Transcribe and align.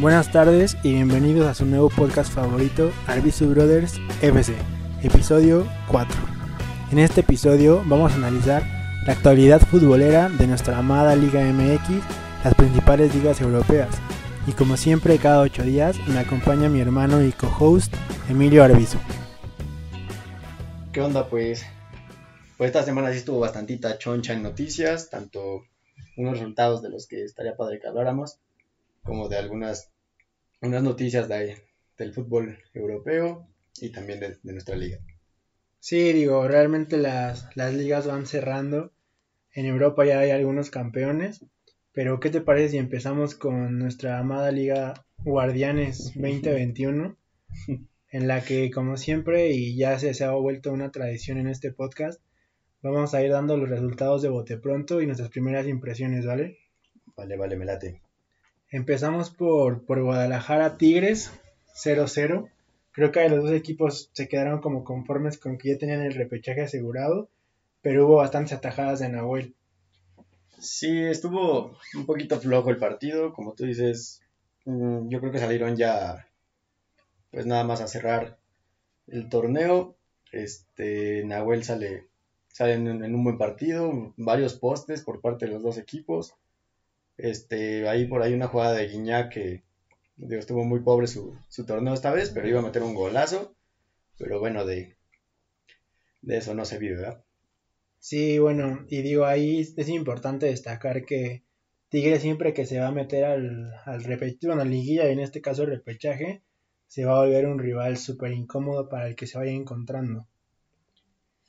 Buenas 0.00 0.32
tardes 0.32 0.76
y 0.82 0.92
bienvenidos 0.92 1.46
a 1.46 1.54
su 1.54 1.64
nuevo 1.64 1.88
podcast 1.88 2.32
favorito, 2.32 2.90
Arbisu 3.06 3.50
Brothers 3.50 4.00
FC, 4.22 4.56
episodio 5.04 5.68
4. 5.86 6.16
En 6.90 6.98
este 6.98 7.20
episodio 7.20 7.80
vamos 7.86 8.10
a 8.10 8.16
analizar 8.16 8.64
la 9.06 9.12
actualidad 9.12 9.60
futbolera 9.60 10.28
de 10.30 10.48
nuestra 10.48 10.78
amada 10.78 11.14
Liga 11.14 11.44
MX, 11.44 12.02
las 12.42 12.54
principales 12.56 13.14
ligas 13.14 13.40
europeas. 13.40 13.88
Y 14.48 14.52
como 14.52 14.76
siempre, 14.76 15.16
cada 15.18 15.40
8 15.42 15.62
días 15.62 15.96
me 16.08 16.18
acompaña 16.18 16.68
mi 16.68 16.80
hermano 16.80 17.22
y 17.22 17.30
co-host, 17.30 17.94
Emilio 18.28 18.64
Arbizu. 18.64 18.98
¿Qué 20.92 21.02
onda 21.02 21.28
pues? 21.28 21.64
Pues 22.58 22.66
esta 22.66 22.82
semana 22.82 23.12
sí 23.12 23.18
estuvo 23.18 23.38
bastantita 23.38 23.96
choncha 23.96 24.32
en 24.32 24.42
noticias, 24.42 25.08
tanto 25.08 25.62
unos 26.16 26.32
resultados 26.32 26.82
de 26.82 26.90
los 26.90 27.06
que 27.06 27.22
estaría 27.22 27.56
padre 27.56 27.78
que 27.80 27.86
habláramos, 27.86 28.40
como 29.04 29.28
de 29.28 29.36
algunas 29.36 29.92
unas 30.60 30.82
noticias 30.82 31.28
de, 31.28 31.62
del 31.96 32.12
fútbol 32.12 32.58
europeo 32.72 33.46
y 33.80 33.90
también 33.90 34.18
de, 34.18 34.38
de 34.42 34.52
nuestra 34.52 34.76
liga. 34.76 34.98
Sí, 35.78 36.12
digo, 36.12 36.48
realmente 36.48 36.96
las, 36.96 37.48
las 37.54 37.74
ligas 37.74 38.06
van 38.06 38.26
cerrando. 38.26 38.92
En 39.52 39.66
Europa 39.66 40.04
ya 40.04 40.20
hay 40.20 40.30
algunos 40.30 40.70
campeones. 40.70 41.44
Pero, 41.92 42.18
¿qué 42.18 42.30
te 42.30 42.40
parece 42.40 42.70
si 42.70 42.78
empezamos 42.78 43.34
con 43.34 43.78
nuestra 43.78 44.18
amada 44.18 44.50
liga 44.50 45.06
Guardianes 45.18 46.12
2021? 46.14 47.16
en 48.14 48.28
la 48.28 48.44
que, 48.44 48.70
como 48.70 48.96
siempre, 48.96 49.50
y 49.50 49.76
ya 49.76 49.98
se, 49.98 50.14
se 50.14 50.24
ha 50.24 50.30
vuelto 50.30 50.72
una 50.72 50.92
tradición 50.92 51.36
en 51.36 51.48
este 51.48 51.72
podcast, 51.72 52.22
vamos 52.80 53.12
a 53.12 53.22
ir 53.24 53.32
dando 53.32 53.56
los 53.56 53.68
resultados 53.68 54.22
de 54.22 54.28
bote 54.28 54.56
pronto 54.56 55.02
y 55.02 55.06
nuestras 55.06 55.30
primeras 55.30 55.66
impresiones, 55.66 56.24
¿vale? 56.24 56.58
Vale, 57.16 57.36
vale, 57.36 57.56
me 57.56 57.64
late. 57.64 58.03
Empezamos 58.74 59.30
por, 59.30 59.84
por 59.84 60.02
Guadalajara 60.02 60.76
Tigres 60.78 61.30
0-0. 61.76 62.50
Creo 62.90 63.12
que 63.12 63.28
los 63.28 63.44
dos 63.44 63.52
equipos 63.52 64.10
se 64.12 64.26
quedaron 64.26 64.60
como 64.60 64.82
conformes 64.82 65.38
con 65.38 65.58
que 65.58 65.68
ya 65.68 65.78
tenían 65.78 66.02
el 66.02 66.12
repechaje 66.12 66.62
asegurado, 66.62 67.28
pero 67.82 68.04
hubo 68.04 68.16
bastantes 68.16 68.52
atajadas 68.54 68.98
de 68.98 69.10
Nahuel. 69.10 69.54
Sí, 70.58 71.04
estuvo 71.04 71.78
un 71.94 72.04
poquito 72.04 72.40
flojo 72.40 72.70
el 72.70 72.78
partido, 72.78 73.32
como 73.32 73.52
tú 73.52 73.64
dices, 73.64 74.22
mm, 74.64 75.08
yo 75.08 75.20
creo 75.20 75.30
que 75.30 75.38
salieron 75.38 75.76
ya 75.76 76.26
pues 77.30 77.46
nada 77.46 77.62
más 77.62 77.80
a 77.80 77.86
cerrar 77.86 78.38
el 79.06 79.28
torneo. 79.28 79.94
Este 80.32 81.22
Nahuel 81.24 81.62
sale, 81.62 82.08
sale 82.48 82.72
en, 82.72 82.88
en 82.88 83.14
un 83.14 83.22
buen 83.22 83.38
partido, 83.38 84.12
varios 84.16 84.54
postes 84.54 85.02
por 85.02 85.20
parte 85.20 85.46
de 85.46 85.52
los 85.52 85.62
dos 85.62 85.78
equipos. 85.78 86.34
Este, 87.16 87.88
ahí 87.88 88.06
por 88.06 88.22
ahí 88.22 88.34
una 88.34 88.48
jugada 88.48 88.74
de 88.74 88.88
Guiñac 88.88 89.32
que 89.32 89.62
digo, 90.16 90.40
estuvo 90.40 90.64
muy 90.64 90.80
pobre 90.80 91.06
su, 91.06 91.36
su, 91.48 91.64
torneo 91.66 91.94
esta 91.94 92.12
vez, 92.12 92.30
pero 92.30 92.48
iba 92.48 92.60
a 92.60 92.64
meter 92.64 92.82
un 92.82 92.94
golazo. 92.94 93.54
Pero 94.18 94.38
bueno, 94.38 94.64
de, 94.64 94.96
de 96.22 96.36
eso 96.36 96.54
no 96.54 96.64
se 96.64 96.78
vive, 96.78 96.96
¿verdad? 96.96 97.24
Sí, 97.98 98.38
bueno, 98.38 98.84
y 98.88 99.02
digo, 99.02 99.24
ahí 99.24 99.60
es 99.60 99.88
importante 99.88 100.46
destacar 100.46 101.04
que 101.04 101.42
Tigre 101.88 102.20
siempre 102.20 102.52
que 102.52 102.66
se 102.66 102.78
va 102.78 102.88
a 102.88 102.92
meter 102.92 103.24
al, 103.24 103.72
al 103.84 104.04
repechaje, 104.04 104.46
bueno, 104.48 104.64
liguilla, 104.64 105.08
y 105.08 105.12
en 105.12 105.20
este 105.20 105.40
caso 105.40 105.62
el 105.62 105.70
repechaje, 105.70 106.42
se 106.86 107.04
va 107.04 107.16
a 107.16 107.20
volver 107.20 107.46
un 107.46 107.58
rival 107.58 107.96
súper 107.96 108.32
incómodo 108.32 108.88
para 108.88 109.08
el 109.08 109.16
que 109.16 109.26
se 109.26 109.38
vaya 109.38 109.52
encontrando. 109.52 110.26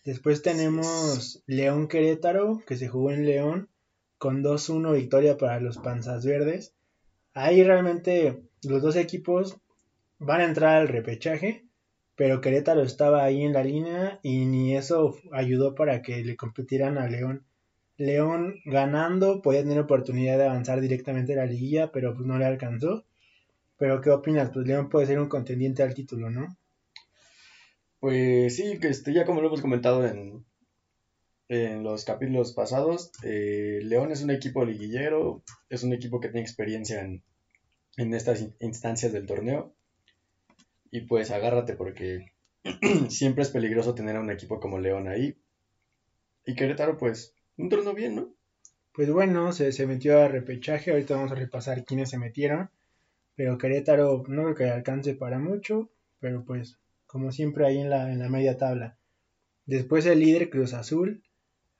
Después 0.03 0.43
tenemos 0.43 1.43
León 1.47 1.87
Querétaro, 1.87 2.61
que 2.65 2.77
se 2.77 2.87
jugó 2.87 3.11
en 3.11 3.25
León, 3.25 3.69
con 4.25 4.43
2-1 4.43 4.95
victoria 4.95 5.37
para 5.37 5.59
los 5.59 5.77
Panzas 5.77 6.25
Verdes. 6.25 6.73
Ahí 7.35 7.63
realmente 7.63 8.41
los 8.63 8.81
dos 8.81 8.95
equipos 8.95 9.59
van 10.17 10.41
a 10.41 10.45
entrar 10.45 10.77
al 10.77 10.87
repechaje, 10.87 11.67
pero 12.15 12.41
Querétaro 12.41 12.81
estaba 12.81 13.23
ahí 13.23 13.43
en 13.43 13.53
la 13.53 13.63
línea 13.63 14.19
y 14.23 14.47
ni 14.47 14.75
eso 14.75 15.15
ayudó 15.31 15.75
para 15.75 16.01
que 16.01 16.25
le 16.25 16.35
competieran 16.35 16.97
a 16.97 17.07
León. 17.07 17.45
León 17.97 18.55
ganando 18.65 19.43
podía 19.43 19.61
tener 19.61 19.77
oportunidad 19.77 20.39
de 20.39 20.45
avanzar 20.45 20.81
directamente 20.81 21.33
a 21.33 21.35
la 21.35 21.45
liguilla, 21.45 21.91
pero 21.91 22.15
pues 22.15 22.25
no 22.25 22.39
le 22.39 22.45
alcanzó. 22.45 23.05
Pero 23.77 24.01
¿qué 24.01 24.09
opinas? 24.09 24.49
Pues 24.51 24.65
León 24.65 24.89
puede 24.89 25.05
ser 25.05 25.19
un 25.19 25.29
contendiente 25.29 25.83
al 25.83 25.93
título, 25.93 26.31
¿no? 26.31 26.57
Pues 27.99 28.55
sí, 28.55 28.79
que 28.79 28.87
este, 28.87 29.13
ya 29.13 29.23
como 29.23 29.41
lo 29.41 29.49
hemos 29.49 29.61
comentado 29.61 30.03
en, 30.03 30.43
en 31.47 31.83
los 31.83 32.05
capítulos 32.05 32.53
pasados, 32.53 33.11
eh, 33.23 33.79
León 33.83 34.11
es 34.11 34.23
un 34.23 34.31
equipo 34.31 34.65
liguillero, 34.65 35.43
es 35.69 35.83
un 35.83 35.93
equipo 35.93 36.19
que 36.19 36.29
tiene 36.29 36.41
experiencia 36.41 37.01
en, 37.01 37.23
en 37.97 38.13
estas 38.13 38.45
instancias 38.59 39.13
del 39.13 39.25
torneo. 39.25 39.73
Y 40.91 41.01
pues 41.01 41.31
agárrate 41.31 41.75
porque 41.75 42.31
siempre 43.09 43.43
es 43.43 43.49
peligroso 43.49 43.95
tener 43.95 44.15
a 44.15 44.21
un 44.21 44.31
equipo 44.31 44.59
como 44.59 44.79
León 44.79 45.07
ahí. 45.07 45.37
Y 46.45 46.55
Querétaro, 46.55 46.97
pues, 46.97 47.33
un 47.57 47.69
torneo 47.69 47.93
bien, 47.93 48.15
¿no? 48.15 48.33
Pues 48.93 49.11
bueno, 49.11 49.51
se, 49.51 49.71
se 49.71 49.87
metió 49.87 50.21
a 50.21 50.27
repechaje, 50.27 50.91
ahorita 50.91 51.15
vamos 51.15 51.31
a 51.31 51.35
repasar 51.35 51.83
quiénes 51.83 52.09
se 52.09 52.17
metieron. 52.17 52.69
Pero 53.35 53.57
Querétaro 53.57 54.23
no 54.27 54.43
creo 54.43 54.55
que 54.55 54.63
alcance 54.69 55.13
para 55.13 55.39
mucho, 55.39 55.89
pero 56.19 56.45
pues 56.45 56.79
como 57.05 57.31
siempre 57.31 57.65
ahí 57.65 57.79
en 57.79 57.89
la, 57.89 58.11
en 58.11 58.19
la 58.19 58.29
media 58.29 58.57
tabla. 58.57 58.97
Después 59.65 60.05
el 60.05 60.19
líder 60.19 60.49
Cruz 60.49 60.73
Azul, 60.73 61.23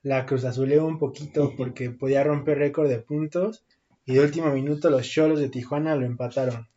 la 0.06 0.28
Cruz 0.28 0.46
Azuleó 0.46 0.86
un 0.86 1.00
poquito 1.00 1.56
porque 1.58 1.90
podía 1.90 2.24
romper 2.24 2.60
récord 2.60 2.88
de 2.88 3.00
puntos 3.00 3.66
y 4.06 4.14
de 4.14 4.20
último 4.20 4.52
minuto 4.52 4.92
los 4.92 5.10
Cholos 5.10 5.40
de 5.40 5.50
Tijuana 5.50 5.96
lo 5.96 6.06
empataron. 6.06 6.68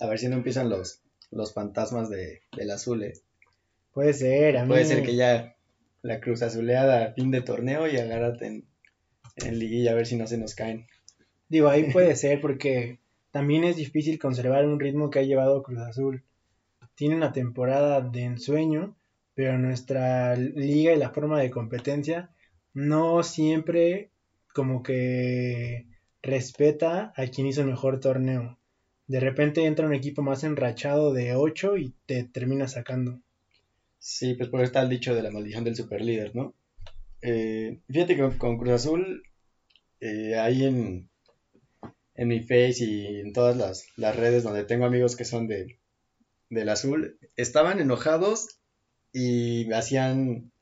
A 0.00 0.08
ver 0.08 0.18
si 0.18 0.26
no 0.26 0.34
empiezan 0.34 0.68
los, 0.68 1.00
los 1.30 1.54
fantasmas 1.54 2.10
de, 2.10 2.42
del 2.56 2.72
azul. 2.72 3.04
Eh. 3.04 3.12
Puede 3.92 4.12
ser, 4.12 4.56
a 4.56 4.66
Puede 4.66 4.86
ser 4.86 5.04
que 5.04 5.14
ya 5.14 5.54
la 6.02 6.18
Cruz 6.18 6.42
Azuleada 6.42 7.04
a 7.04 7.12
fin 7.12 7.30
de 7.30 7.42
torneo 7.42 7.86
y 7.86 7.96
agárrate 7.96 8.46
en, 8.46 8.64
en 9.36 9.58
liguilla 9.60 9.92
a 9.92 9.94
ver 9.94 10.06
si 10.06 10.16
no 10.16 10.26
se 10.26 10.36
nos 10.36 10.56
caen. 10.56 10.88
Digo, 11.48 11.68
ahí 11.68 11.92
puede 11.92 12.16
ser 12.16 12.40
porque 12.40 12.98
también 13.30 13.62
es 13.62 13.76
difícil 13.76 14.18
conservar 14.18 14.66
un 14.66 14.80
ritmo 14.80 15.10
que 15.10 15.20
ha 15.20 15.22
llevado 15.22 15.62
Cruz 15.62 15.78
Azul. 15.78 16.24
Tiene 16.96 17.14
una 17.14 17.30
temporada 17.30 18.00
de 18.00 18.24
ensueño, 18.24 18.96
pero 19.36 19.58
nuestra 19.58 20.34
liga 20.34 20.92
y 20.92 20.98
la 20.98 21.10
forma 21.10 21.40
de 21.40 21.52
competencia 21.52 22.30
no 22.74 23.22
siempre 23.22 24.10
como 24.52 24.82
que 24.82 25.86
respeta 26.22 27.12
a 27.16 27.26
quien 27.26 27.46
hizo 27.46 27.62
el 27.62 27.68
mejor 27.68 28.00
torneo. 28.00 28.58
De 29.06 29.20
repente 29.20 29.64
entra 29.64 29.86
un 29.86 29.94
equipo 29.94 30.22
más 30.22 30.44
enrachado 30.44 31.12
de 31.12 31.34
8 31.34 31.76
y 31.76 31.94
te 32.06 32.24
termina 32.24 32.68
sacando. 32.68 33.20
Sí, 33.98 34.34
pues 34.34 34.48
por 34.48 34.60
eso 34.60 34.66
está 34.66 34.82
el 34.82 34.88
dicho 34.88 35.14
de 35.14 35.22
la 35.22 35.30
maldición 35.30 35.64
del 35.64 35.76
superlíder, 35.76 36.34
¿no? 36.34 36.54
Eh, 37.22 37.80
fíjate 37.88 38.16
que 38.16 38.36
con 38.36 38.58
Cruz 38.58 38.72
Azul, 38.72 39.22
eh, 40.00 40.36
ahí 40.36 40.64
en, 40.64 41.08
en 42.14 42.28
mi 42.28 42.40
face 42.40 42.84
y 42.84 43.20
en 43.20 43.32
todas 43.32 43.56
las, 43.56 43.86
las 43.96 44.14
redes 44.14 44.42
donde 44.42 44.64
tengo 44.64 44.84
amigos 44.84 45.16
que 45.16 45.24
son 45.24 45.46
de, 45.46 45.78
del 46.50 46.68
azul, 46.68 47.18
estaban 47.36 47.80
enojados 47.80 48.58
y 49.12 49.72
hacían, 49.72 50.52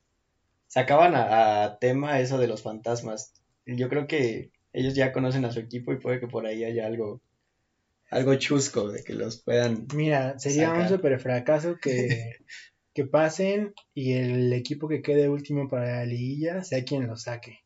sacaban 0.73 1.13
a, 1.13 1.63
a, 1.63 1.77
tema 1.77 2.19
eso 2.19 2.39
de 2.39 2.47
los 2.47 2.63
fantasmas. 2.63 3.33
Yo 3.65 3.89
creo 3.89 4.07
que 4.07 4.51
ellos 4.73 4.95
ya 4.95 5.11
conocen 5.11 5.45
a 5.45 5.51
su 5.51 5.59
equipo 5.59 5.93
y 5.93 5.99
puede 5.99 6.19
que 6.19 6.27
por 6.27 6.47
ahí 6.47 6.63
haya 6.63 6.87
algo, 6.87 7.21
algo 8.09 8.33
chusco 8.35 8.89
de 8.89 9.03
que 9.03 9.13
los 9.13 9.43
puedan. 9.43 9.87
Mira, 9.93 10.39
sería 10.39 10.69
sacar. 10.69 10.81
un 10.81 10.89
super 10.89 11.19
fracaso 11.19 11.77
que, 11.79 12.37
que 12.93 13.05
pasen 13.05 13.73
y 13.93 14.13
el 14.13 14.51
equipo 14.51 14.87
que 14.87 15.03
quede 15.03 15.29
último 15.29 15.69
para 15.69 15.97
la 15.97 16.05
liguilla 16.05 16.63
sea 16.63 16.83
quien 16.83 17.05
lo 17.05 17.17
saque 17.17 17.59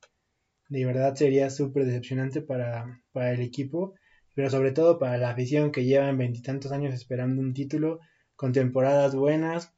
de 0.69 0.85
verdad 0.85 1.15
sería 1.15 1.49
súper 1.49 1.85
decepcionante 1.85 2.41
para, 2.41 3.01
para, 3.13 3.31
el 3.31 3.41
equipo, 3.41 3.95
pero 4.33 4.49
sobre 4.49 4.71
todo 4.71 4.99
para 4.99 5.17
la 5.17 5.29
afición 5.29 5.71
que 5.71 5.85
llevan 5.85 6.17
veintitantos 6.17 6.71
años 6.71 6.93
esperando 6.93 7.41
un 7.41 7.53
título, 7.53 7.99
con 8.35 8.51
temporadas 8.51 9.15
buenas, 9.15 9.73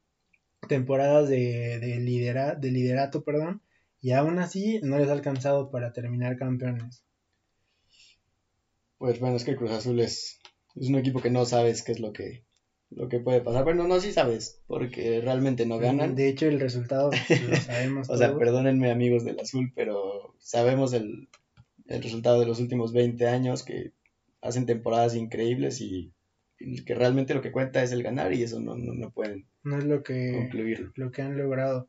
temporadas 0.68 1.28
de, 1.28 1.78
de, 1.78 1.98
lidera, 2.00 2.54
de 2.54 2.70
liderato, 2.70 3.22
perdón, 3.22 3.60
y 4.00 4.12
aún 4.12 4.38
así 4.38 4.78
no 4.82 4.98
les 4.98 5.08
ha 5.08 5.12
alcanzado 5.12 5.70
para 5.70 5.92
terminar 5.92 6.36
campeones. 6.36 7.04
Pues 8.98 9.18
bueno, 9.18 9.36
es 9.36 9.44
que 9.44 9.56
Cruz 9.56 9.70
Azul 9.70 10.00
es, 10.00 10.38
es 10.76 10.88
un 10.88 10.96
equipo 10.96 11.20
que 11.20 11.30
no 11.30 11.44
sabes 11.44 11.82
qué 11.82 11.92
es 11.92 12.00
lo 12.00 12.12
que, 12.12 12.44
lo 12.90 13.08
que 13.08 13.18
puede 13.18 13.40
pasar. 13.40 13.64
Bueno, 13.64 13.86
no, 13.86 13.98
sí 14.00 14.12
sabes, 14.12 14.60
porque 14.66 15.20
realmente 15.20 15.64
no 15.64 15.78
ganan. 15.78 16.14
De 16.14 16.28
hecho, 16.28 16.46
el 16.46 16.60
resultado 16.60 17.10
lo 17.10 17.56
sabemos. 17.56 18.10
o 18.10 18.16
sea, 18.16 18.36
perdónenme 18.36 18.90
amigos 18.90 19.24
del 19.24 19.40
azul, 19.40 19.72
pero 19.74 20.34
sabemos 20.38 20.92
el, 20.92 21.28
el, 21.86 22.02
resultado 22.02 22.40
de 22.40 22.46
los 22.46 22.60
últimos 22.60 22.92
20 22.92 23.26
años 23.26 23.62
que 23.62 23.92
hacen 24.42 24.66
temporadas 24.66 25.14
increíbles 25.14 25.80
y, 25.80 26.12
que 26.84 26.94
realmente 26.94 27.34
lo 27.34 27.40
que 27.40 27.52
cuenta 27.52 27.82
es 27.82 27.92
el 27.92 28.02
ganar 28.02 28.32
y 28.32 28.42
eso 28.42 28.60
no, 28.60 28.76
no, 28.76 28.92
no 28.92 29.10
pueden 29.10 29.46
no 29.62 29.78
es 29.78 29.84
lo 29.84 30.02
que, 30.02 30.32
concluirlo. 30.32 30.92
lo 30.96 31.10
que 31.10 31.22
han 31.22 31.36
logrado. 31.36 31.88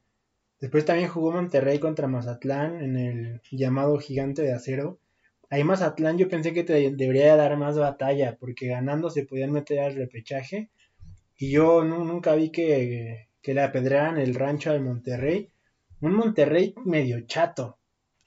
Después 0.59 0.85
también 0.85 1.09
jugó 1.09 1.31
Monterrey 1.31 1.79
contra 1.79 2.07
Mazatlán 2.07 2.81
en 2.81 2.97
el 2.97 3.41
llamado 3.51 3.97
Gigante 3.97 4.43
de 4.43 4.53
Acero. 4.53 4.99
Ahí 5.49 5.63
Mazatlán 5.63 6.17
yo 6.17 6.29
pensé 6.29 6.53
que 6.53 6.63
te 6.63 6.91
debería 6.91 7.35
dar 7.35 7.57
más 7.57 7.77
batalla, 7.77 8.37
porque 8.39 8.67
ganando 8.67 9.09
se 9.09 9.25
podían 9.25 9.51
meter 9.51 9.79
al 9.79 9.95
repechaje. 9.95 10.69
Y 11.37 11.51
yo 11.51 11.83
nunca 11.83 12.35
vi 12.35 12.51
que, 12.51 13.29
que 13.41 13.53
le 13.53 13.61
apedraran 13.61 14.17
el 14.17 14.35
rancho 14.35 14.71
al 14.71 14.81
Monterrey. 14.81 15.49
Un 15.99 16.13
Monterrey 16.13 16.75
medio 16.85 17.19
chato. 17.25 17.79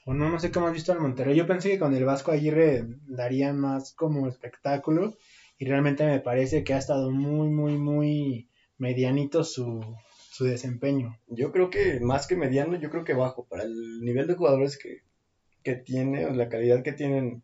O 0.04 0.12
no, 0.12 0.28
no 0.28 0.38
sé 0.38 0.50
cómo 0.50 0.66
has 0.66 0.74
visto 0.74 0.92
al 0.92 1.00
Monterrey. 1.00 1.36
Yo 1.36 1.46
pensé 1.46 1.70
que 1.70 1.78
con 1.78 1.94
el 1.94 2.04
Vasco 2.04 2.32
Aguirre 2.32 2.84
daría 3.06 3.52
más 3.52 3.92
como 3.94 4.26
espectáculo. 4.28 5.16
Y 5.58 5.66
realmente 5.66 6.04
me 6.04 6.20
parece 6.20 6.64
que 6.64 6.74
ha 6.74 6.78
estado 6.78 7.10
muy, 7.10 7.48
muy, 7.48 7.76
muy 7.76 8.48
medianito 8.78 9.44
su, 9.44 9.80
su 10.30 10.44
desempeño. 10.44 11.18
Yo 11.28 11.52
creo 11.52 11.70
que 11.70 12.00
más 12.00 12.26
que 12.26 12.36
mediano, 12.36 12.76
yo 12.78 12.90
creo 12.90 13.04
que 13.04 13.14
bajo. 13.14 13.46
Para 13.46 13.62
el 13.62 14.00
nivel 14.00 14.26
de 14.26 14.34
jugadores 14.34 14.76
que, 14.78 15.02
que 15.62 15.76
tiene, 15.76 16.30
la 16.34 16.48
calidad 16.48 16.82
que 16.82 16.92
tienen, 16.92 17.42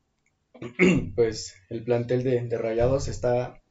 pues 1.15 1.55
el 1.71 1.85
plantel 1.85 2.25
de, 2.25 2.43
de 2.43 2.59
Rayados 2.59 3.09
está, 3.09 3.63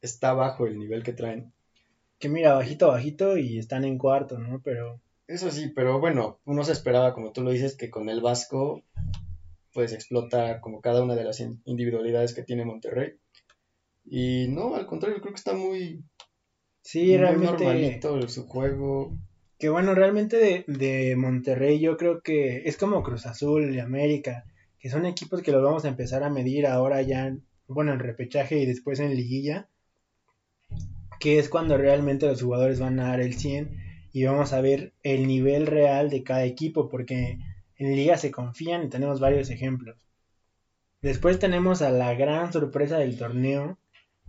está 0.00 0.32
bajo 0.32 0.66
el 0.66 0.78
nivel 0.78 1.02
que 1.02 1.12
traen. 1.12 1.52
Que 2.18 2.28
mira, 2.28 2.54
bajito, 2.54 2.88
bajito 2.88 3.36
y 3.36 3.58
están 3.58 3.84
en 3.84 3.98
cuarto, 3.98 4.38
¿no? 4.38 4.60
Pero... 4.62 5.00
Eso 5.26 5.50
sí, 5.50 5.70
pero 5.74 6.00
bueno, 6.00 6.40
uno 6.46 6.64
se 6.64 6.72
esperaba, 6.72 7.12
como 7.12 7.32
tú 7.32 7.42
lo 7.42 7.50
dices, 7.50 7.76
que 7.76 7.90
con 7.90 8.08
el 8.08 8.20
Vasco 8.20 8.82
pues 9.78 9.92
explota 9.92 10.60
como 10.60 10.80
cada 10.80 11.02
una 11.02 11.14
de 11.14 11.24
las 11.24 11.40
individualidades 11.40 12.34
que 12.34 12.42
tiene 12.42 12.64
Monterrey. 12.64 13.14
Y 14.10 14.48
no, 14.48 14.74
al 14.74 14.86
contrario, 14.86 15.20
creo 15.20 15.32
que 15.32 15.38
está 15.38 15.54
muy, 15.54 16.02
sí, 16.82 17.16
realmente, 17.16 17.64
normalito 17.64 18.28
su 18.28 18.46
juego. 18.46 19.18
Que 19.58 19.68
bueno, 19.68 19.94
realmente 19.94 20.36
de, 20.36 20.64
de, 20.66 21.16
Monterrey 21.16 21.80
yo 21.80 21.96
creo 21.96 22.22
que 22.22 22.62
es 22.68 22.76
como 22.76 23.02
Cruz 23.02 23.26
Azul 23.26 23.74
y 23.74 23.80
América, 23.80 24.44
que 24.78 24.88
son 24.88 25.04
equipos 25.04 25.42
que 25.42 25.52
los 25.52 25.62
vamos 25.62 25.84
a 25.84 25.88
empezar 25.88 26.22
a 26.22 26.30
medir 26.30 26.66
ahora 26.66 27.02
ya, 27.02 27.36
bueno, 27.66 27.92
en 27.92 27.98
repechaje 27.98 28.58
y 28.58 28.66
después 28.66 29.00
en 29.00 29.14
liguilla, 29.14 29.68
que 31.20 31.38
es 31.38 31.48
cuando 31.48 31.76
realmente 31.76 32.26
los 32.26 32.40
jugadores 32.40 32.80
van 32.80 32.98
a 33.00 33.08
dar 33.08 33.20
el 33.20 33.34
100 33.34 33.76
y 34.12 34.24
vamos 34.24 34.52
a 34.52 34.60
ver 34.60 34.94
el 35.02 35.26
nivel 35.26 35.66
real 35.66 36.08
de 36.08 36.22
cada 36.22 36.44
equipo, 36.44 36.88
porque 36.88 37.38
en 37.76 37.96
liga 37.96 38.16
se 38.16 38.30
confían 38.30 38.84
y 38.84 38.88
tenemos 38.88 39.20
varios 39.20 39.50
ejemplos. 39.50 39.96
Después 41.02 41.38
tenemos 41.38 41.82
a 41.82 41.90
la 41.90 42.14
gran 42.14 42.52
sorpresa 42.52 42.98
del 42.98 43.16
torneo, 43.16 43.78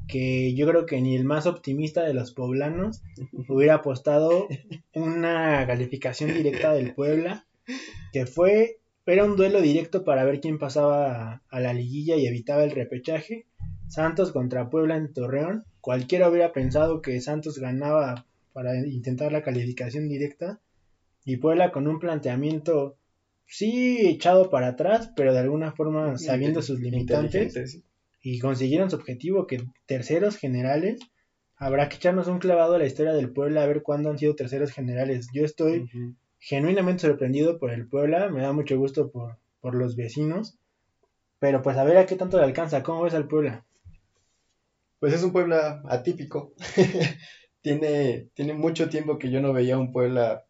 que 0.09 0.55
yo 0.55 0.67
creo 0.67 0.85
que 0.87 0.99
ni 1.01 1.15
el 1.15 1.23
más 1.23 1.45
optimista 1.45 2.03
de 2.03 2.15
los 2.15 2.33
poblanos 2.33 3.03
hubiera 3.47 3.75
apostado 3.75 4.47
una 4.93 5.65
calificación 5.67 6.33
directa 6.33 6.73
del 6.73 6.93
Puebla, 6.95 7.45
que 8.11 8.25
fue, 8.25 8.79
era 9.05 9.23
un 9.23 9.37
duelo 9.37 9.61
directo 9.61 10.03
para 10.03 10.25
ver 10.25 10.41
quién 10.41 10.57
pasaba 10.57 11.43
a, 11.47 11.59
la 11.59 11.73
liguilla 11.73 12.15
y 12.15 12.25
evitaba 12.25 12.63
el 12.63 12.71
repechaje. 12.71 13.45
Santos 13.87 14.31
contra 14.31 14.69
Puebla 14.69 14.97
en 14.97 15.13
Torreón. 15.13 15.63
Cualquiera 15.79 16.29
hubiera 16.29 16.51
pensado 16.53 17.01
que 17.01 17.21
Santos 17.21 17.59
ganaba 17.59 18.25
para 18.53 18.75
intentar 18.87 19.31
la 19.31 19.43
calificación 19.43 20.09
directa. 20.09 20.59
Y 21.23 21.37
Puebla 21.37 21.71
con 21.71 21.87
un 21.87 21.99
planteamiento, 21.99 22.97
sí, 23.45 24.07
echado 24.07 24.49
para 24.49 24.69
atrás, 24.69 25.11
pero 25.15 25.33
de 25.33 25.39
alguna 25.39 25.71
forma 25.71 26.17
sabiendo 26.17 26.61
sus 26.61 26.79
limitantes 26.79 27.83
y 28.21 28.39
consiguieron 28.39 28.89
su 28.89 28.97
objetivo, 28.97 29.47
que 29.47 29.63
terceros 29.85 30.37
generales, 30.37 30.99
habrá 31.55 31.89
que 31.89 31.97
echarnos 31.97 32.27
un 32.27 32.39
clavado 32.39 32.75
a 32.75 32.79
la 32.79 32.85
historia 32.85 33.13
del 33.13 33.31
Puebla 33.31 33.63
a 33.63 33.67
ver 33.67 33.81
cuándo 33.83 34.09
han 34.09 34.17
sido 34.17 34.35
terceros 34.35 34.71
generales. 34.71 35.27
Yo 35.33 35.45
estoy 35.45 35.89
genuinamente 36.39 37.01
sorprendido 37.01 37.59
por 37.59 37.71
el 37.71 37.87
Puebla, 37.87 38.29
me 38.29 38.41
da 38.41 38.53
mucho 38.53 38.77
gusto 38.77 39.11
por, 39.11 39.37
por 39.61 39.75
los 39.75 39.95
vecinos, 39.95 40.57
pero 41.39 41.61
pues 41.61 41.77
a 41.77 41.83
ver 41.83 41.97
a 41.97 42.05
qué 42.05 42.15
tanto 42.15 42.37
le 42.37 42.43
alcanza, 42.43 42.83
¿cómo 42.83 43.03
ves 43.03 43.13
al 43.13 43.27
Puebla? 43.27 43.65
Pues 44.99 45.13
es 45.13 45.23
un 45.23 45.31
Puebla 45.31 45.81
atípico, 45.87 46.53
tiene, 47.61 48.29
tiene 48.33 48.53
mucho 48.53 48.89
tiempo 48.89 49.17
que 49.17 49.31
yo 49.31 49.41
no 49.41 49.53
veía 49.53 49.77
un 49.77 49.91
Puebla 49.91 50.45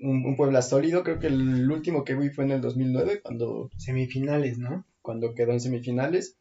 un, 0.00 0.24
un, 0.24 0.36
Puebla 0.36 0.62
sólido. 0.62 1.02
Creo 1.02 1.18
que 1.18 1.28
el 1.28 1.70
último 1.70 2.04
que 2.04 2.14
vi 2.14 2.30
fue 2.30 2.44
en 2.44 2.52
el 2.52 2.60
2009, 2.60 3.20
cuando... 3.22 3.70
Semifinales, 3.76 4.58
¿no? 4.58 4.84
Cuando 5.02 5.34
quedó 5.34 5.52
en 5.52 5.60
semifinales. 5.60 6.36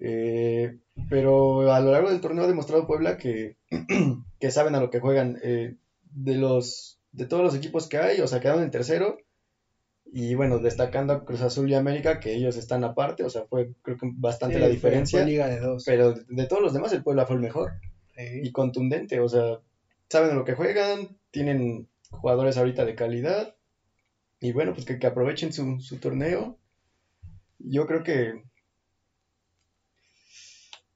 Eh, 0.00 0.78
pero 1.10 1.72
a 1.72 1.80
lo 1.80 1.92
largo 1.92 2.10
del 2.10 2.20
torneo 2.20 2.44
ha 2.44 2.48
demostrado 2.48 2.86
Puebla 2.86 3.16
que, 3.16 3.56
que 4.40 4.50
saben 4.50 4.74
a 4.74 4.80
lo 4.80 4.90
que 4.90 5.00
juegan. 5.00 5.38
Eh, 5.42 5.76
de 6.10 6.34
los 6.34 6.98
de 7.12 7.26
todos 7.26 7.42
los 7.42 7.54
equipos 7.54 7.88
que 7.88 7.98
hay, 7.98 8.20
o 8.20 8.26
sea, 8.26 8.40
quedaron 8.40 8.62
en 8.62 8.70
tercero. 8.70 9.18
Y 10.10 10.34
bueno, 10.34 10.58
destacando 10.58 11.12
a 11.12 11.24
Cruz 11.24 11.42
Azul 11.42 11.70
y 11.70 11.74
América, 11.74 12.18
que 12.18 12.32
ellos 12.34 12.56
están 12.56 12.82
aparte, 12.82 13.24
o 13.24 13.30
sea, 13.30 13.44
fue 13.44 13.74
creo 13.82 13.98
que 13.98 14.10
bastante 14.14 14.58
la 14.58 14.68
diferencia. 14.68 15.22
liga 15.24 15.48
de 15.48 15.60
dos. 15.60 15.84
Pero 15.84 16.14
de 16.14 16.46
todos 16.46 16.62
los 16.62 16.72
demás, 16.72 16.92
el 16.92 17.02
Puebla 17.02 17.26
fue 17.26 17.36
el 17.36 17.42
mejor. 17.42 17.72
Y 18.42 18.50
contundente, 18.50 19.20
o 19.20 19.28
sea, 19.28 19.60
saben 20.08 20.30
a 20.30 20.34
lo 20.34 20.44
que 20.44 20.54
juegan, 20.54 21.18
tienen 21.30 21.88
jugadores 22.10 22.56
ahorita 22.56 22.84
de 22.84 22.94
calidad. 22.94 23.54
Y 24.40 24.52
bueno, 24.52 24.72
pues 24.72 24.86
que, 24.86 24.98
que 24.98 25.06
aprovechen 25.06 25.52
su, 25.52 25.78
su 25.80 25.98
torneo. 25.98 26.58
Yo 27.58 27.86
creo 27.86 28.02
que 28.02 28.42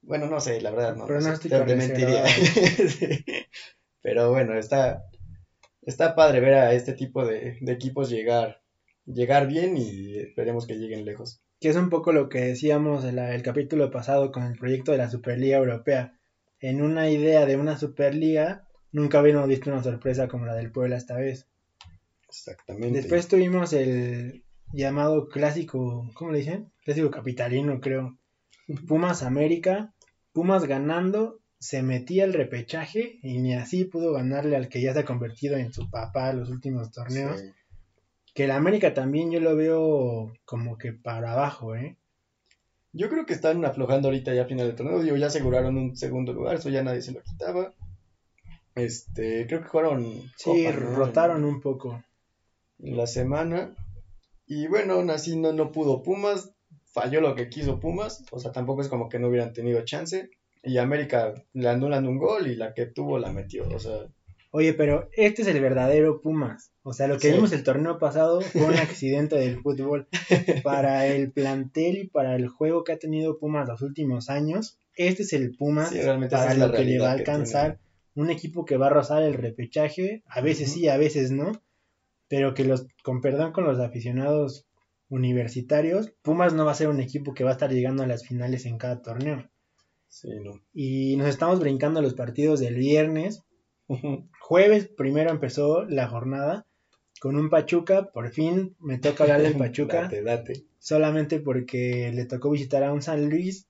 bueno, 0.03 0.27
no 0.27 0.41
sé, 0.41 0.61
la 0.61 0.73
verdad 0.73 0.97
no. 0.97 1.07
no 1.07 1.39
te, 1.39 1.77
mentiría. 1.77 2.25
Pero 4.03 4.31
bueno, 4.31 4.59
está, 4.59 5.05
está 5.83 6.17
padre 6.17 6.41
ver 6.41 6.55
a 6.55 6.75
este 6.75 6.93
tipo 6.93 7.25
de, 7.25 7.59
equipos 7.69 8.11
llegar, 8.11 8.63
llegar 9.07 9.47
bien 9.47 9.77
y 9.77 10.17
esperemos 10.19 10.67
que 10.67 10.75
lleguen 10.75 11.05
lejos. 11.05 11.41
Que 11.61 11.69
es 11.69 11.77
un 11.77 11.89
poco 11.89 12.13
lo 12.13 12.29
que 12.29 12.41
decíamos 12.41 13.05
en 13.05 13.19
el 13.21 13.43
capítulo 13.43 13.93
pasado 13.93 14.33
con 14.33 14.43
el 14.43 14.59
proyecto 14.59 14.91
de 14.91 14.99
la 14.99 15.09
Superliga 15.09 15.59
Europea. 15.59 16.19
En 16.59 16.83
una 16.83 17.09
idea 17.09 17.47
de 17.47 17.57
una 17.57 17.79
Superliga, 17.79 18.67
nunca 18.91 19.21
habíamos 19.21 19.47
visto 19.47 19.71
una 19.71 19.85
sorpresa 19.85 20.27
como 20.27 20.47
la 20.47 20.55
del 20.55 20.73
Puebla 20.73 20.97
esta 20.97 21.17
vez. 21.17 21.47
Exactamente. 22.29 22.99
Después 22.99 23.29
tuvimos 23.29 23.73
el 23.73 24.43
llamado 24.73 25.29
clásico, 25.29 26.11
¿cómo 26.15 26.33
le 26.33 26.39
dicen? 26.39 26.73
Clásico 26.85 27.11
capitalino, 27.11 27.81
creo 27.81 28.19
Pumas 28.87 29.23
América, 29.23 29.93
Pumas 30.33 30.65
ganando, 30.65 31.41
se 31.59 31.83
metía 31.83 32.25
el 32.25 32.33
repechaje 32.33 33.19
y 33.23 33.39
ni 33.39 33.55
así 33.55 33.85
pudo 33.85 34.13
ganarle 34.13 34.57
al 34.57 34.69
que 34.69 34.81
ya 34.81 34.93
se 34.93 35.01
ha 35.01 35.05
convertido 35.05 35.57
en 35.57 35.73
su 35.73 35.91
papá 35.91 36.33
los 36.33 36.51
últimos 36.51 36.91
torneos. 36.91 37.43
Que 38.35 38.45
el 38.45 38.51
América 38.51 38.95
también 38.95 39.31
yo 39.31 39.41
lo 39.41 39.55
veo 39.55 40.33
como 40.45 40.79
que 40.79 40.93
para 40.93 41.33
abajo, 41.33 41.77
¿eh? 41.77 41.97
Yo 42.93 43.09
creo 43.09 43.27
que 43.27 43.35
están 43.35 43.65
aflojando 43.65 44.09
ahorita 44.09 44.35
ya 44.35 44.43
a 44.43 44.47
final 44.47 44.67
de 44.67 44.75
torneo. 44.75 45.03
Digo, 45.03 45.17
ya 45.17 45.27
aseguraron 45.27 45.77
un 45.77 45.97
segundo 45.97 46.33
lugar, 46.33 46.57
eso 46.57 46.69
ya 46.69 46.83
nadie 46.83 47.03
se 47.03 47.13
lo 47.13 47.23
quitaba. 47.23 47.73
Este, 48.75 49.47
creo 49.47 49.63
que 49.63 49.69
jugaron. 49.69 50.33
Sí, 50.37 50.71
rotaron 50.71 51.45
un 51.45 51.61
poco. 51.61 52.03
En 52.79 52.97
la 52.97 53.07
semana. 53.07 53.75
Y 54.47 54.67
bueno, 54.67 54.95
aún 54.95 55.11
así 55.11 55.37
no, 55.37 55.53
no 55.53 55.73
pudo 55.73 56.03
Pumas 56.03 56.52
falló 56.93 57.21
lo 57.21 57.35
que 57.35 57.49
quiso 57.49 57.81
Pumas, 57.81 58.25
o 58.31 58.39
sea, 58.39 58.53
tampoco 58.53 58.83
es 58.83 58.89
como 58.89 59.09
que 59.09 59.19
no 59.19 59.29
hubieran 59.29 59.53
tenido 59.53 59.83
chance. 59.85 60.31
Y 60.63 60.79
América 60.79 61.35
le 61.55 61.69
anulan 61.69 62.07
un 62.07 62.19
gol 62.19 62.47
y 62.47 62.55
la 62.55 62.73
que 62.73 62.87
tuvo 62.87 63.19
la 63.19 63.33
metió, 63.33 63.69
o 63.69 63.81
sea. 63.81 64.07
Oye, 64.53 64.75
pero 64.75 65.09
este 65.13 65.43
es 65.43 65.49
el 65.49 65.61
verdadero 65.61 66.21
Pumas. 66.21 66.71
O 66.83 66.93
sea, 66.93 67.09
lo 67.09 67.19
que 67.19 67.33
vimos 67.33 67.53
el 67.53 67.65
torneo 67.65 67.99
pasado 67.99 68.43
fue 68.43 68.65
un 68.67 68.75
accidente 68.75 69.37
del 69.37 69.61
fútbol. 69.61 70.07
Para 70.63 71.07
el 71.07 71.33
plantel 71.33 71.99
y 71.99 72.07
para 72.09 72.37
el 72.37 72.49
juego 72.49 72.85
que 72.85 72.93
ha 72.93 72.99
tenido 72.99 73.39
Pumas 73.39 73.67
los 73.67 73.83
últimos 73.83 74.29
años, 74.29 74.79
este 74.95 75.23
es 75.23 75.33
el 75.33 75.57
Pumas 75.57 75.93
para 76.31 76.55
lo 76.55 76.71
que 76.71 76.85
le 76.85 76.99
va 76.99 77.09
a 77.09 77.13
alcanzar. 77.13 77.79
Un 78.15 78.31
equipo 78.31 78.67
que 78.67 78.77
va 78.77 78.89
a 78.89 78.91
rozar 78.91 79.23
el 79.23 79.35
repechaje, 79.35 80.23
a 80.27 80.43
veces 80.43 80.71
sí, 80.71 80.87
a 80.87 80.99
veces 80.99 81.31
no, 81.31 81.63
pero 82.29 82.53
que 82.53 82.65
los, 82.65 82.87
con 83.03 83.23
perdón 83.23 83.53
con 83.53 83.65
los 83.65 83.81
aficionados 83.81 84.67
universitarios, 85.13 86.11
Pumas 86.23 86.55
no 86.55 86.65
va 86.65 86.73
a 86.73 86.75
ser 86.75 86.89
un 86.89 87.01
equipo 87.01 87.35
que 87.35 87.45
va 87.45 87.51
a 87.51 87.53
estar 87.53 87.71
llegando 87.71 88.03
a 88.03 88.07
las 88.07 88.27
finales 88.27 88.65
en 88.65 88.79
cada 88.79 89.03
torneo. 89.03 89.49
Sí, 90.09 90.29
no. 90.43 90.61
Y 90.73 91.17
nos 91.17 91.29
estamos 91.29 91.61
brincando 91.61 92.01
los 92.01 92.15
partidos 92.15 92.61
del 92.61 92.77
viernes. 92.77 93.43
Jueves 94.41 94.89
primero 94.89 95.31
empezó 95.31 95.85
la 95.85 96.09
jornada 96.09 96.67
con 97.21 97.37
un 97.37 97.51
Pachuca. 97.51 98.11
Por 98.11 98.31
fin 98.31 98.75
me 98.81 98.99
toca 98.99 99.25
hablar 99.25 99.43
del 99.43 99.57
Pachuca. 99.59 100.03
date, 100.03 100.23
date. 100.23 100.65
Solamente 100.79 101.41
porque 101.41 102.11
le 102.15 102.25
tocó 102.25 102.51
visitar 102.51 102.83
a 102.83 102.93
un 102.93 103.03
San 103.03 103.29
Luis 103.29 103.69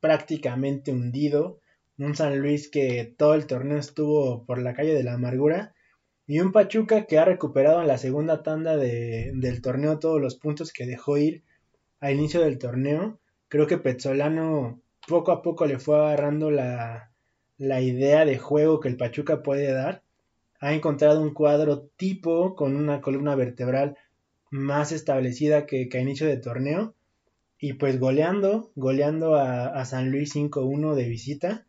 prácticamente 0.00 0.92
hundido. 0.92 1.58
Un 1.96 2.14
San 2.14 2.38
Luis 2.38 2.68
que 2.70 3.14
todo 3.16 3.34
el 3.34 3.46
torneo 3.46 3.78
estuvo 3.78 4.44
por 4.44 4.60
la 4.60 4.74
calle 4.74 4.94
de 4.94 5.04
la 5.04 5.14
amargura 5.14 5.74
y 6.26 6.40
un 6.40 6.52
Pachuca 6.52 7.06
que 7.06 7.18
ha 7.18 7.24
recuperado 7.24 7.80
en 7.80 7.88
la 7.88 7.98
segunda 7.98 8.42
tanda 8.42 8.76
de, 8.76 9.32
del 9.34 9.60
torneo 9.60 9.98
todos 9.98 10.20
los 10.20 10.36
puntos 10.36 10.72
que 10.72 10.86
dejó 10.86 11.18
ir 11.18 11.42
al 12.00 12.14
inicio 12.14 12.40
del 12.40 12.58
torneo. 12.58 13.18
Creo 13.48 13.66
que 13.66 13.78
Petzolano 13.78 14.80
poco 15.06 15.32
a 15.32 15.42
poco 15.42 15.66
le 15.66 15.78
fue 15.78 15.96
agarrando 15.96 16.50
la, 16.50 17.10
la 17.58 17.80
idea 17.80 18.24
de 18.24 18.38
juego 18.38 18.80
que 18.80 18.88
el 18.88 18.96
Pachuca 18.96 19.42
puede 19.42 19.72
dar. 19.72 20.02
Ha 20.60 20.74
encontrado 20.74 21.20
un 21.20 21.34
cuadro 21.34 21.88
tipo 21.96 22.54
con 22.54 22.76
una 22.76 23.00
columna 23.00 23.34
vertebral 23.34 23.96
más 24.50 24.92
establecida 24.92 25.66
que, 25.66 25.88
que 25.88 25.98
a 25.98 26.02
inicio 26.02 26.26
de 26.26 26.36
torneo. 26.36 26.94
y 27.58 27.74
pues 27.74 27.98
goleando, 28.00 28.72
goleando 28.74 29.36
a, 29.36 29.84
San 29.84 30.10
Luis 30.10 30.34
5-1 30.34 30.94
de 30.94 31.08
visita, 31.08 31.66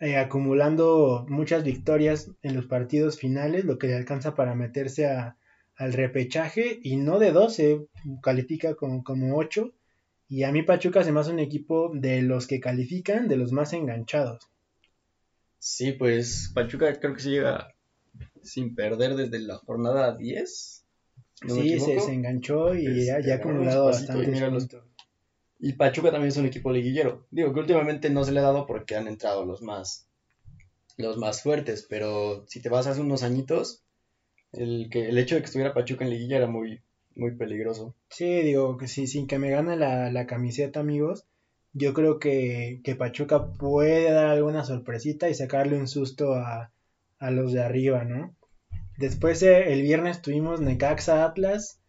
eh, 0.00 0.16
acumulando 0.16 1.24
muchas 1.28 1.64
victorias 1.64 2.30
en 2.42 2.54
los 2.54 2.66
partidos 2.66 3.18
finales, 3.18 3.64
lo 3.64 3.78
que 3.78 3.86
le 3.86 3.94
alcanza 3.94 4.34
para 4.34 4.54
meterse 4.54 5.06
a, 5.06 5.36
al 5.76 5.92
repechaje 5.92 6.78
y 6.82 6.96
no 6.96 7.18
de 7.18 7.32
12, 7.32 7.86
califica 8.22 8.74
como, 8.74 9.02
como 9.04 9.36
8. 9.36 9.72
Y 10.28 10.42
a 10.42 10.52
mí 10.52 10.62
Pachuca 10.62 11.04
se 11.04 11.12
me 11.12 11.20
hace 11.20 11.30
un 11.30 11.38
equipo 11.38 11.90
de 11.94 12.22
los 12.22 12.46
que 12.46 12.60
califican, 12.60 13.28
de 13.28 13.36
los 13.36 13.52
más 13.52 13.72
enganchados. 13.72 14.48
Sí, 15.58 15.92
pues 15.92 16.50
Pachuca 16.54 16.98
creo 16.98 17.14
que 17.14 17.22
se 17.22 17.30
llega 17.30 17.74
sin 18.42 18.74
perder 18.74 19.14
desde 19.14 19.38
la 19.38 19.56
jornada 19.56 20.16
10. 20.16 20.84
sí, 21.46 21.80
se, 21.80 22.12
enganchó 22.12 22.74
y 22.74 23.06
ya, 23.06 23.16
ha 23.16 23.36
acumulado 23.36 23.86
bastante 23.86 24.30
y 25.64 25.72
Pachuca 25.72 26.10
también 26.10 26.28
es 26.28 26.36
un 26.36 26.44
equipo 26.44 26.70
liguillero. 26.70 27.24
Digo 27.30 27.54
que 27.54 27.60
últimamente 27.60 28.10
no 28.10 28.22
se 28.22 28.32
le 28.32 28.40
ha 28.40 28.42
dado 28.42 28.66
porque 28.66 28.96
han 28.96 29.08
entrado 29.08 29.46
los 29.46 29.62
más, 29.62 30.06
los 30.98 31.16
más 31.16 31.42
fuertes, 31.42 31.86
pero 31.88 32.44
si 32.48 32.60
te 32.60 32.68
vas 32.68 32.86
hace 32.86 33.00
unos 33.00 33.22
añitos, 33.22 33.82
el, 34.52 34.90
que, 34.90 35.08
el 35.08 35.16
hecho 35.16 35.36
de 35.36 35.40
que 35.40 35.46
estuviera 35.46 35.72
Pachuca 35.72 36.04
en 36.04 36.10
liguilla 36.10 36.36
era 36.36 36.48
muy, 36.48 36.82
muy 37.16 37.30
peligroso. 37.30 37.94
Sí, 38.10 38.42
digo 38.42 38.76
que 38.76 38.88
sí, 38.88 39.06
sin 39.06 39.26
que 39.26 39.38
me 39.38 39.48
gane 39.48 39.74
la, 39.78 40.26
camiseta, 40.26 40.80
amigos, 40.80 41.24
yo 41.72 41.94
creo 41.94 42.18
que, 42.18 42.82
que, 42.84 42.94
Pachuca 42.94 43.46
puede 43.52 44.12
dar 44.12 44.26
alguna 44.26 44.64
sorpresita 44.64 45.30
y 45.30 45.34
sacarle 45.34 45.78
un 45.78 45.88
susto 45.88 46.34
a, 46.34 46.72
a 47.18 47.30
los 47.30 47.54
de 47.54 47.62
arriba, 47.62 48.04
¿no? 48.04 48.36
Después 48.98 49.42
eh, 49.42 49.72
el 49.72 49.80
viernes 49.80 50.20
tuvimos 50.20 50.60
Necaxa 50.60 51.24
Atlas 51.24 51.80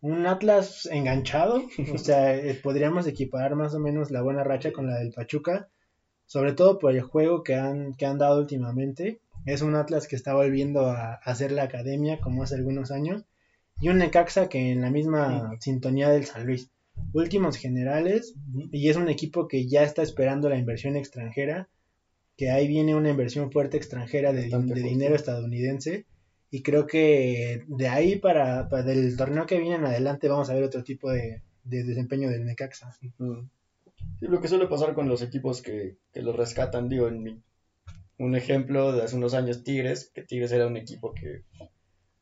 un 0.00 0.26
Atlas 0.26 0.86
enganchado, 0.90 1.62
o 1.92 1.98
sea, 1.98 2.34
eh, 2.34 2.54
podríamos 2.54 3.06
equiparar 3.06 3.54
más 3.54 3.74
o 3.74 3.80
menos 3.80 4.10
la 4.10 4.22
buena 4.22 4.44
racha 4.44 4.72
con 4.72 4.86
la 4.86 4.98
del 4.98 5.12
Pachuca, 5.12 5.68
sobre 6.26 6.52
todo 6.52 6.78
por 6.78 6.92
el 6.92 7.02
juego 7.02 7.42
que 7.42 7.54
han, 7.54 7.94
que 7.94 8.06
han 8.06 8.18
dado 8.18 8.38
últimamente. 8.40 9.20
Es 9.46 9.62
un 9.62 9.74
Atlas 9.74 10.06
que 10.06 10.16
está 10.16 10.34
volviendo 10.34 10.86
a, 10.86 11.14
hacer 11.14 11.52
la 11.52 11.64
academia 11.64 12.20
como 12.20 12.42
hace 12.42 12.54
algunos 12.54 12.90
años, 12.90 13.24
y 13.80 13.88
un 13.88 13.98
Necaxa 13.98 14.48
que 14.48 14.72
en 14.72 14.82
la 14.82 14.90
misma 14.90 15.56
sintonía 15.60 16.10
del 16.10 16.26
San 16.26 16.46
Luis. 16.46 16.70
Últimos 17.14 17.56
generales, 17.56 18.34
y 18.72 18.90
es 18.90 18.96
un 18.96 19.08
equipo 19.08 19.48
que 19.48 19.66
ya 19.66 19.82
está 19.82 20.02
esperando 20.02 20.50
la 20.50 20.58
inversión 20.58 20.96
extranjera, 20.96 21.68
que 22.36 22.50
ahí 22.50 22.68
viene 22.68 22.94
una 22.94 23.10
inversión 23.10 23.50
fuerte 23.50 23.78
extranjera 23.78 24.32
de 24.32 24.50
dinero 24.82 25.14
estadounidense 25.14 26.06
y 26.50 26.62
creo 26.62 26.86
que 26.86 27.64
de 27.68 27.88
ahí 27.88 28.16
para, 28.16 28.68
para 28.68 28.82
del 28.82 29.16
torneo 29.16 29.46
que 29.46 29.58
viene 29.58 29.76
en 29.76 29.84
adelante 29.84 30.28
vamos 30.28 30.50
a 30.50 30.54
ver 30.54 30.64
otro 30.64 30.82
tipo 30.82 31.10
de, 31.10 31.42
desempeño 31.62 32.28
del 32.28 32.44
Necaxa. 32.44 32.96
Lo 34.20 34.40
que 34.40 34.48
suele 34.48 34.66
pasar 34.66 34.94
con 34.94 35.08
los 35.08 35.22
equipos 35.22 35.62
que, 35.62 35.96
que 36.12 36.22
los 36.22 36.34
rescatan, 36.34 36.88
digo, 36.88 37.06
en 37.06 37.22
mi, 37.22 37.40
un 38.18 38.34
ejemplo 38.34 38.92
de 38.92 39.02
hace 39.02 39.16
unos 39.16 39.34
años 39.34 39.62
Tigres, 39.62 40.10
que 40.12 40.22
Tigres 40.22 40.50
era 40.50 40.66
un 40.66 40.76
equipo 40.76 41.14
que, 41.14 41.44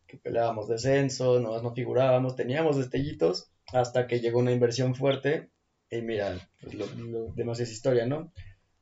que 0.07 0.19
peleábamos 0.19 0.69
descenso, 0.69 1.41
no, 1.41 1.61
no 1.63 1.73
figurábamos, 1.73 2.37
teníamos 2.37 2.77
destellitos, 2.77 3.51
hasta 3.73 4.07
que 4.07 4.21
llegó 4.21 4.41
una 4.41 4.53
inversión 4.53 4.95
fuerte, 4.95 5.49
y 5.91 6.03
mira, 6.03 6.39
pues 6.61 6.75
lo, 6.75 6.87
lo 6.87 7.33
demás 7.33 7.61
es 7.61 7.73
historia, 7.73 8.07
¿no? 8.07 8.31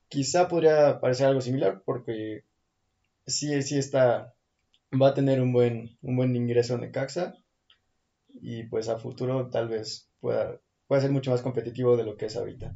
Quizá 0.09 0.49
podría 0.49 1.01
parecer 1.01 1.27
algo 1.27 1.41
similar, 1.41 1.83
porque 1.85 2.43
sí, 3.27 3.63
sí 3.63 3.79
está 3.79 4.36
va 5.01 5.09
a 5.09 5.15
tener 5.15 5.41
un 5.41 5.53
buen, 5.53 5.97
un 6.03 6.17
buen 6.17 6.35
ingreso 6.37 6.75
en 6.75 6.83
Necaxa 6.83 7.35
y 8.29 8.65
pues 8.65 8.89
a 8.89 8.99
futuro 8.99 9.49
tal 9.49 9.69
vez 9.69 10.11
pueda, 10.21 10.61
pueda 10.87 11.03
ser 11.03 11.11
mucho 11.11 11.31
más 11.31 11.43
competitivo 11.43 11.97
de 11.97 12.05
lo 12.05 12.17
que 12.17 12.27
es 12.27 12.37
ahorita. 12.37 12.75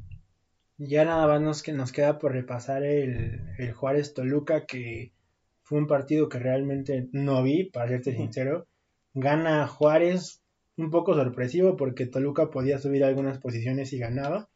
Ya 0.77 1.05
nada 1.05 1.27
más 1.27 1.41
nos, 1.41 1.61
que 1.61 1.73
nos 1.73 1.91
queda 1.91 2.17
por 2.17 2.33
repasar 2.33 2.83
el, 2.83 3.41
el 3.57 3.71
Juárez 3.71 4.13
Toluca, 4.13 4.65
que 4.65 5.13
fue 5.61 5.77
un 5.77 5.87
partido 5.87 6.27
que 6.27 6.39
realmente 6.39 7.07
no 7.11 7.43
vi, 7.43 7.65
para 7.65 7.87
serte 7.87 8.15
sincero. 8.15 8.67
Gana 9.13 9.67
Juárez 9.67 10.41
un 10.77 10.89
poco 10.89 11.13
sorpresivo 11.13 11.77
porque 11.77 12.07
Toluca 12.07 12.49
podía 12.49 12.79
subir 12.79 13.03
algunas 13.03 13.37
posiciones 13.37 13.93
y 13.93 13.99
ganaba. 13.99 14.49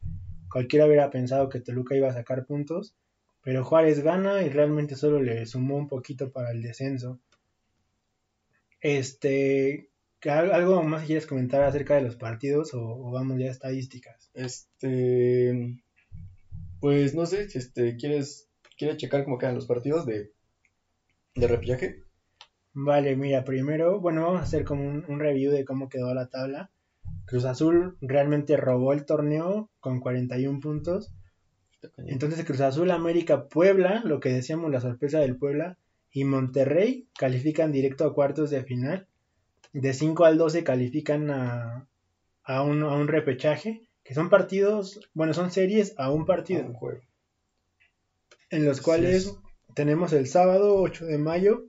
Cualquiera 0.50 0.86
hubiera 0.86 1.10
pensado 1.10 1.48
que 1.48 1.60
Toluca 1.60 1.94
iba 1.94 2.08
a 2.08 2.14
sacar 2.14 2.46
puntos, 2.46 2.96
pero 3.42 3.64
Juárez 3.64 4.02
gana 4.02 4.42
y 4.42 4.48
realmente 4.48 4.96
solo 4.96 5.22
le 5.22 5.46
sumó 5.46 5.76
un 5.76 5.88
poquito 5.88 6.32
para 6.32 6.50
el 6.50 6.62
descenso. 6.62 7.20
Este, 8.86 9.90
¿algo 10.30 10.80
más 10.84 11.06
quieres 11.06 11.26
comentar 11.26 11.64
acerca 11.64 11.96
de 11.96 12.02
los 12.02 12.14
partidos 12.14 12.72
o, 12.72 13.10
vamos 13.10 13.36
ya 13.36 13.46
a 13.46 13.50
estadísticas? 13.50 14.30
Este, 14.32 15.82
pues 16.78 17.12
no 17.12 17.26
sé, 17.26 17.50
si 17.50 17.58
este, 17.58 17.96
¿quieres, 17.96 18.48
¿quieres 18.78 18.96
checar 18.98 19.24
cómo 19.24 19.38
quedan 19.38 19.56
los 19.56 19.66
partidos 19.66 20.06
de, 20.06 20.30
de 21.34 21.48
repillaje? 21.48 22.04
Vale, 22.74 23.16
mira, 23.16 23.42
primero, 23.42 23.98
bueno, 23.98 24.22
vamos 24.22 24.42
a 24.42 24.44
hacer 24.44 24.62
como 24.62 24.86
un, 24.86 25.04
un, 25.08 25.18
review 25.18 25.50
de 25.50 25.64
cómo 25.64 25.88
quedó 25.88 26.14
la 26.14 26.28
tabla. 26.28 26.70
Cruz 27.24 27.44
Azul 27.44 27.96
realmente 28.00 28.56
robó 28.56 28.92
el 28.92 29.04
torneo 29.04 29.68
con 29.80 29.98
41 29.98 30.60
puntos. 30.60 31.12
Entonces 31.96 32.44
Cruz 32.44 32.60
Azul, 32.60 32.92
América, 32.92 33.48
Puebla, 33.48 34.02
lo 34.04 34.20
que 34.20 34.28
decíamos, 34.28 34.70
la 34.70 34.80
sorpresa 34.80 35.18
del 35.18 35.36
Puebla, 35.36 35.76
y 36.16 36.24
Monterrey 36.24 37.06
califican 37.18 37.72
directo 37.72 38.06
a 38.06 38.14
cuartos 38.14 38.48
de 38.48 38.62
final. 38.62 39.06
De 39.74 39.92
5 39.92 40.24
al 40.24 40.38
12 40.38 40.64
califican 40.64 41.30
a, 41.30 41.86
a, 42.42 42.62
un, 42.62 42.82
a 42.84 42.94
un 42.94 43.06
repechaje, 43.06 43.82
que 44.02 44.14
son 44.14 44.30
partidos, 44.30 44.98
bueno, 45.12 45.34
son 45.34 45.50
series 45.50 45.92
a 45.98 46.10
un 46.10 46.24
partido. 46.24 46.72
juego. 46.72 47.02
En 48.48 48.64
los 48.64 48.80
cuales 48.80 49.36
tenemos 49.74 50.14
el 50.14 50.26
sábado 50.26 50.76
8 50.80 51.04
de 51.04 51.18
mayo 51.18 51.66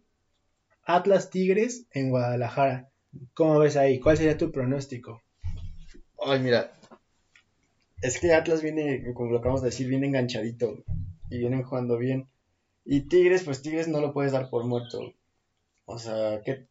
Atlas 0.82 1.30
Tigres 1.30 1.86
en 1.92 2.10
Guadalajara. 2.10 2.90
¿Cómo 3.34 3.60
ves 3.60 3.76
ahí? 3.76 4.00
¿Cuál 4.00 4.16
sería 4.16 4.38
tu 4.38 4.54
pronóstico? 4.54 5.24
Ay, 6.26 6.40
mira. 6.40 6.72
Es 8.02 8.18
que 8.18 8.34
Atlas 8.34 8.62
viene, 8.62 9.12
como 9.14 9.30
lo 9.30 9.40
acabamos 9.40 9.62
de 9.62 9.72
decir, 9.72 9.90
viene 9.90 10.08
enganchadito. 10.08 10.86
Y 11.30 11.38
vienen 11.38 11.64
jugando 11.64 11.98
bien. 11.98 12.30
Y 12.90 13.02
Tigres, 13.02 13.44
pues 13.44 13.62
Tigres 13.62 13.90
no 13.90 14.00
lo 14.00 14.14
puedes 14.14 14.32
dar 14.32 14.50
por 14.50 14.64
muerto. 14.64 15.14
O 15.86 16.00
sea, 16.00 16.42
que 16.42 16.68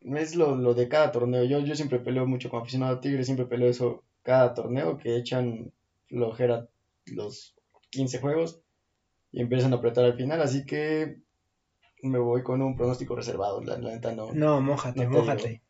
es 0.00 0.34
lo, 0.34 0.74
de 0.74 0.88
cada 0.88 1.12
torneo. 1.12 1.44
Yo, 1.44 1.60
yo 1.60 1.76
siempre 1.76 2.00
peleo 2.00 2.26
mucho 2.26 2.50
como 2.50 2.62
aficionado 2.62 2.96
a 2.96 3.00
Tigres, 3.00 3.26
siempre 3.26 3.46
peleo 3.46 3.70
eso 3.70 4.02
cada 4.22 4.54
torneo, 4.54 4.98
que 4.98 5.16
echan 5.16 5.72
flojera 6.08 6.68
los 7.06 7.54
15 7.90 8.18
juegos 8.18 8.60
y 9.30 9.40
empiezan 9.40 9.72
a 9.72 9.76
apretar 9.76 10.04
al 10.04 10.16
final. 10.16 10.42
Así 10.42 10.66
que 10.66 11.18
me 12.02 12.18
voy 12.18 12.42
con 12.42 12.60
un 12.60 12.76
pronóstico 12.76 13.14
reservado. 13.14 13.62
La, 13.62 13.78
neta 13.78 14.12
no. 14.12 14.32
No, 14.32 14.60
mójate, 14.60 15.06
mójate. 15.06 15.62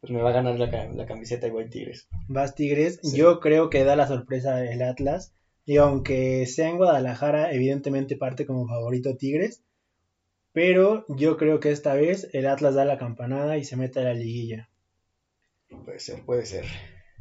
Pues 0.00 0.12
me 0.12 0.20
va 0.20 0.30
a 0.30 0.32
ganar 0.32 0.58
la, 0.58 1.06
camiseta 1.06 1.46
y 1.46 1.50
voy 1.50 1.70
Tigres. 1.70 2.08
Vas 2.26 2.56
Tigres. 2.56 3.00
Yo 3.14 3.38
creo 3.38 3.70
que 3.70 3.84
da 3.84 3.94
la 3.94 4.08
sorpresa 4.08 4.64
el 4.64 4.82
Atlas. 4.82 5.32
Y 5.64 5.76
aunque 5.76 6.46
sea 6.46 6.68
en 6.68 6.76
Guadalajara, 6.76 7.52
evidentemente 7.52 8.16
parte 8.16 8.46
como 8.46 8.66
favorito 8.66 9.16
Tigres. 9.16 9.62
Pero 10.52 11.06
yo 11.08 11.36
creo 11.36 11.60
que 11.60 11.70
esta 11.70 11.94
vez 11.94 12.28
el 12.32 12.46
Atlas 12.46 12.74
da 12.74 12.84
la 12.84 12.98
campanada 12.98 13.56
y 13.56 13.64
se 13.64 13.76
mete 13.76 14.00
a 14.00 14.04
la 14.04 14.14
liguilla. 14.14 14.68
Puede 15.84 15.98
ser, 15.98 16.24
puede 16.24 16.44
ser. 16.44 16.66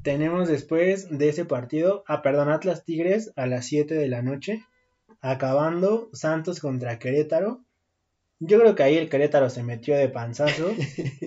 Tenemos 0.03 0.47
después 0.47 1.15
de 1.15 1.29
ese 1.29 1.45
partido, 1.45 2.03
ah, 2.07 2.21
perdón, 2.21 2.49
Atlas 2.49 2.83
Tigres 2.83 3.31
a 3.35 3.45
las 3.45 3.65
7 3.67 3.93
de 3.93 4.07
la 4.07 4.21
noche. 4.21 4.65
Acabando 5.21 6.09
Santos 6.13 6.59
contra 6.59 6.97
Querétaro. 6.97 7.63
Yo 8.39 8.59
creo 8.59 8.73
que 8.73 8.83
ahí 8.83 8.97
el 8.97 9.09
Querétaro 9.09 9.49
se 9.51 9.63
metió 9.63 9.95
de 9.95 10.09
panzazo. 10.09 10.73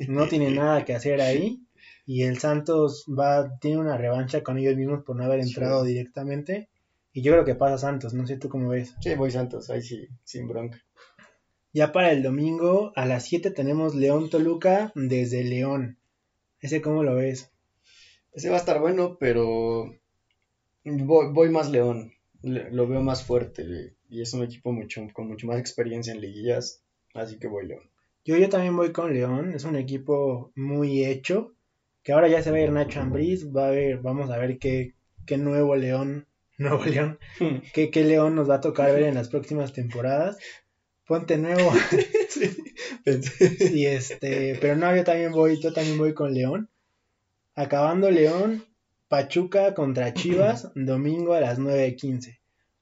no 0.09 0.27
tiene 0.27 0.51
nada 0.55 0.85
que 0.85 0.95
hacer 0.95 1.21
ahí. 1.21 1.61
Y 2.05 2.25
el 2.25 2.39
Santos 2.39 3.07
va, 3.09 3.57
tiene 3.61 3.79
una 3.79 3.97
revancha 3.97 4.43
con 4.43 4.59
ellos 4.59 4.77
mismos 4.77 5.05
por 5.05 5.17
no 5.17 5.25
haber 5.25 5.41
entrado 5.41 5.85
directamente. 5.85 6.69
Y 7.17 7.23
yo 7.23 7.31
creo 7.31 7.45
que 7.45 7.55
pasa 7.55 7.79
Santos, 7.79 8.13
no 8.13 8.27
sé 8.27 8.37
tú 8.39 8.49
cómo 8.49 8.71
ves. 8.71 8.93
Sí, 9.01 9.15
voy 9.15 9.31
Santos, 9.31 9.71
ahí 9.71 9.81
sí, 9.81 10.09
sin 10.25 10.49
bronca. 10.49 10.83
Ya 11.73 11.93
para 11.93 12.11
el 12.11 12.25
domingo 12.25 12.93
a 12.97 13.07
las 13.07 13.25
7 13.27 13.53
tenemos 13.53 13.95
León 13.95 14.31
Toluca 14.31 14.91
desde 14.97 15.45
León. 15.45 15.97
¿Ese 16.61 16.83
cómo 16.83 17.05
lo 17.05 17.15
ves? 17.15 17.53
Ese 18.33 18.49
va 18.49 18.57
a 18.57 18.59
estar 18.59 18.81
bueno, 18.81 19.17
pero 19.21 19.95
voy, 20.85 21.51
más 21.51 21.71
León. 21.71 22.13
lo 22.43 22.89
veo 22.89 23.01
más 23.01 23.23
fuerte 23.23 23.95
y 24.09 24.21
es 24.21 24.35
un 24.35 24.43
equipo 24.43 24.73
mucho, 24.73 25.07
con 25.13 25.29
mucho 25.29 25.47
más 25.47 25.61
experiencia 25.61 26.13
en 26.13 26.21
liguillas, 26.21 26.83
así 27.15 27.39
que 27.39 27.47
voy 27.47 27.69
León. 27.69 27.89
Yo, 28.25 28.37
yo 28.37 28.49
también 28.49 28.77
voy 28.77 28.91
con 28.91 29.15
León, 29.15 29.53
es 29.55 29.63
un 29.65 29.77
equipo 29.77 30.51
muy 30.57 31.05
hecho, 31.05 31.55
que 32.03 32.11
ahora 32.11 32.27
ya 32.27 32.43
se 32.43 32.51
va 32.51 32.57
a 32.57 32.61
ir 32.61 32.73
Nacho 32.73 33.01
Ambriz, 33.01 33.55
va 33.55 33.69
a 33.69 33.71
ver, 33.71 33.99
vamos 33.99 34.31
a 34.31 34.39
ver 34.39 34.59
qué, 34.59 34.95
qué 35.27 35.39
nuevo 35.39 35.77
León 35.77 36.27
Nuevo 36.59 36.85
León. 36.85 37.19
Hmm. 37.41 37.59
¿Qué, 37.73 38.05
León 38.05 38.35
nos 38.37 38.49
va 38.49 38.57
a 38.57 38.61
tocar 38.61 38.93
ver 38.93 39.05
en 39.05 39.15
las 39.15 39.29
próximas 39.29 39.73
temporadas? 39.73 40.39
Ponte 41.07 41.37
nuevo. 41.37 41.73
Y 43.07 43.85
este, 43.87 44.57
pero 44.61 44.77
no, 44.77 44.95
yo 44.97 45.05
también 45.05 45.31
voy, 45.31 45.61
yo 45.61 45.73
también 45.73 45.99
voy 45.99 46.15
con 46.15 46.33
León. 46.33 46.71
Acabando 47.55 48.11
León, 48.11 48.65
Pachuca 49.09 49.75
contra 49.75 50.15
Chivas, 50.15 50.73
domingo 50.75 51.35
a 51.35 51.41
las 51.41 51.59
9.15. 51.59 52.39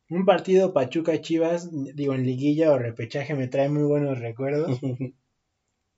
Un 0.08 0.24
partido 0.24 0.72
Pachuca-Chivas, 0.72 1.70
digo, 1.94 2.14
en 2.14 2.24
liguilla 2.24 2.70
o 2.70 2.78
repechaje 2.78 3.34
me 3.34 3.48
trae 3.48 3.68
muy 3.68 3.82
buenos 3.82 4.20
recuerdos. 4.20 4.78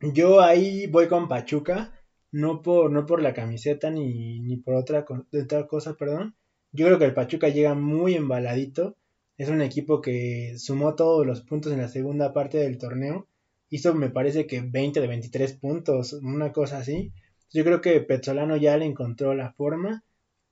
Yo 0.00 0.40
ahí 0.40 0.86
voy 0.86 1.08
con 1.08 1.28
Pachuca, 1.28 1.92
no 2.32 2.62
por, 2.62 2.90
no 2.90 3.06
por 3.06 3.20
la 3.20 3.34
camiseta 3.34 3.90
ni, 3.90 4.40
ni 4.40 4.56
por 4.56 4.74
otra, 4.74 5.04
otra 5.32 5.66
cosa, 5.66 5.94
perdón. 5.94 6.34
Yo 6.74 6.86
creo 6.86 6.98
que 6.98 7.04
el 7.04 7.14
Pachuca 7.14 7.50
llega 7.50 7.74
muy 7.74 8.14
embaladito. 8.14 8.96
Es 9.38 9.48
un 9.48 9.62
equipo 9.62 10.00
que 10.00 10.56
sumó 10.58 10.96
todos 10.96 11.24
los 11.24 11.40
puntos 11.40 11.72
en 11.72 11.78
la 11.78 11.88
segunda 11.88 12.32
parte 12.32 12.58
del 12.58 12.78
torneo. 12.78 13.28
Hizo, 13.70 13.94
me 13.94 14.10
parece 14.10 14.48
que 14.48 14.60
20 14.60 15.00
de 15.00 15.06
23 15.06 15.52
puntos, 15.52 16.14
una 16.14 16.52
cosa 16.52 16.78
así. 16.78 17.12
Yo 17.52 17.62
creo 17.62 17.80
que 17.80 18.00
Petzolano 18.00 18.56
ya 18.56 18.76
le 18.76 18.86
encontró 18.86 19.34
la 19.34 19.52
forma 19.52 20.02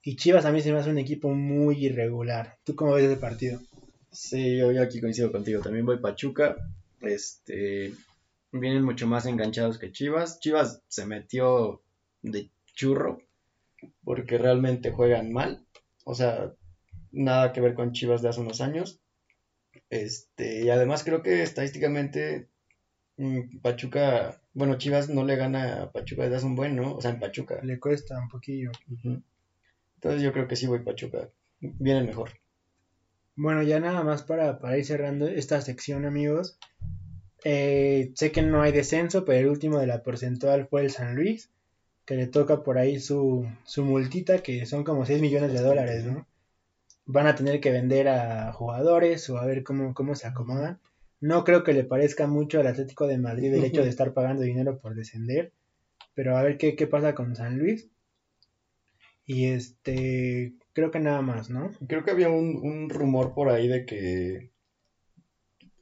y 0.00 0.14
Chivas 0.14 0.45
a 0.45 0.52
mí 0.52 0.61
se 0.61 0.71
me 0.71 0.79
hace 0.79 0.91
un 0.91 0.99
equipo 0.99 1.31
muy 1.31 1.87
irregular. 1.87 2.57
¿Tú 2.62 2.76
cómo 2.76 2.95
ves 2.95 3.11
el 3.11 3.19
partido? 3.19 3.61
Sí, 4.12 4.59
yo, 4.59 4.81
aquí 4.81 5.00
coincido 5.00 5.33
contigo. 5.33 5.61
También 5.61 5.85
voy 5.85 5.99
Pachuca. 5.99 6.57
Este, 7.00 7.95
vienen 8.52 8.85
mucho 8.85 9.09
más 9.09 9.26
enganchados 9.26 9.76
que 9.76 9.91
Chivas. 9.91 10.38
Chivas 10.38 10.83
se 10.87 11.05
metió 11.05 11.83
de 12.23 12.49
churro 12.76 13.21
porque 14.05 14.38
realmente 14.38 14.93
juegan 14.93 15.33
mal. 15.33 15.67
O 16.05 16.15
sea, 16.15 16.53
nada 17.11 17.53
que 17.53 17.61
ver 17.61 17.75
con 17.75 17.93
Chivas 17.93 18.23
de 18.23 18.29
hace 18.29 18.41
unos 18.41 18.61
años. 18.61 19.01
Este, 19.91 20.65
y 20.65 20.71
además 20.71 21.05
creo 21.05 21.23
que 21.23 21.43
estadísticamente 21.43 22.49
mm, 23.17 23.59
Pachuca, 23.61 24.41
bueno, 24.55 24.79
Chivas 24.79 25.09
no 25.09 25.25
le 25.25 25.37
gana 25.37 25.83
a 25.83 25.93
Pachuca 25.93 26.23
desde 26.23 26.37
hace 26.37 26.47
un 26.47 26.57
buen, 26.57 26.77
¿no? 26.77 26.95
O 26.95 27.01
sea, 27.01 27.11
en 27.11 27.21
Pachuca. 27.21 27.61
Le 27.63 27.79
cuesta 27.79 28.19
un 28.19 28.29
poquillo. 28.29 28.71
Entonces 29.95 30.23
yo 30.23 30.33
creo 30.33 30.49
que 30.49 30.57
sí 30.57 30.67
voy 30.67 30.81
Pachuca. 30.81 31.31
Viene 31.61 32.03
mejor. 32.03 32.31
Bueno, 33.35 33.63
ya 33.63 33.81
nada 33.81 34.03
más 34.03 34.23
para, 34.23 34.59
para 34.59 34.77
ir 34.77 34.85
cerrando 34.85 35.27
esta 35.27 35.61
sección, 35.63 36.05
amigos. 36.05 36.59
Eh, 37.45 38.13
sé 38.15 38.31
que 38.31 38.43
no 38.43 38.63
hay 38.63 38.73
descenso, 38.73 39.25
pero 39.25 39.39
el 39.39 39.49
último 39.49 39.79
de 39.79 39.87
la 39.87 40.03
porcentual 40.03 40.67
fue 40.69 40.83
el 40.83 40.91
San 40.91 41.17
Luis, 41.17 41.51
que 42.05 42.15
le 42.15 42.27
toca 42.27 42.63
por 42.63 42.79
ahí 42.79 42.99
su, 43.01 43.47
su 43.65 43.85
multita, 43.85 44.43
que 44.43 44.67
son 44.67 44.85
como 44.85 45.07
6 45.07 45.21
millones 45.21 45.53
de 45.53 45.61
dólares, 45.61 46.05
¿no? 46.05 46.27
Van 47.05 47.27
a 47.27 47.35
tener 47.35 47.61
que 47.61 47.71
vender 47.71 48.09
a 48.09 48.53
jugadores 48.53 49.29
o 49.31 49.39
a 49.39 49.47
ver 49.47 49.65
cómo, 49.65 49.95
cómo 49.95 50.15
se 50.15 50.27
acomodan. 50.27 50.79
No 51.21 51.45
creo 51.45 51.63
que 51.63 51.73
le 51.73 51.85
parezca 51.85 52.27
mucho 52.27 52.61
al 52.61 52.67
Atlético 52.67 53.07
de 53.07 53.19
Madrid 53.19 53.55
el 53.55 53.65
hecho 53.65 53.83
de 53.83 53.89
estar 53.89 54.13
pagando 54.13 54.43
dinero 54.43 54.79
por 54.79 54.95
descender, 54.95 55.53
pero 56.15 56.37
a 56.37 56.43
ver 56.43 56.59
qué, 56.59 56.75
qué 56.75 56.87
pasa 56.87 57.15
con 57.15 57.37
San 57.37 57.59
Luis. 57.59 57.89
Y 59.25 59.47
este, 59.47 60.55
creo 60.73 60.91
que 60.91 60.99
nada 60.99 61.23
más, 61.23 61.49
¿no? 61.49 61.71
Creo 61.87 62.05
que 62.05 62.11
había 62.11 62.29
un, 62.29 62.91
rumor 62.91 63.35
por 63.35 63.51
ahí 63.51 63.69
de 63.69 63.87
que. 63.87 64.51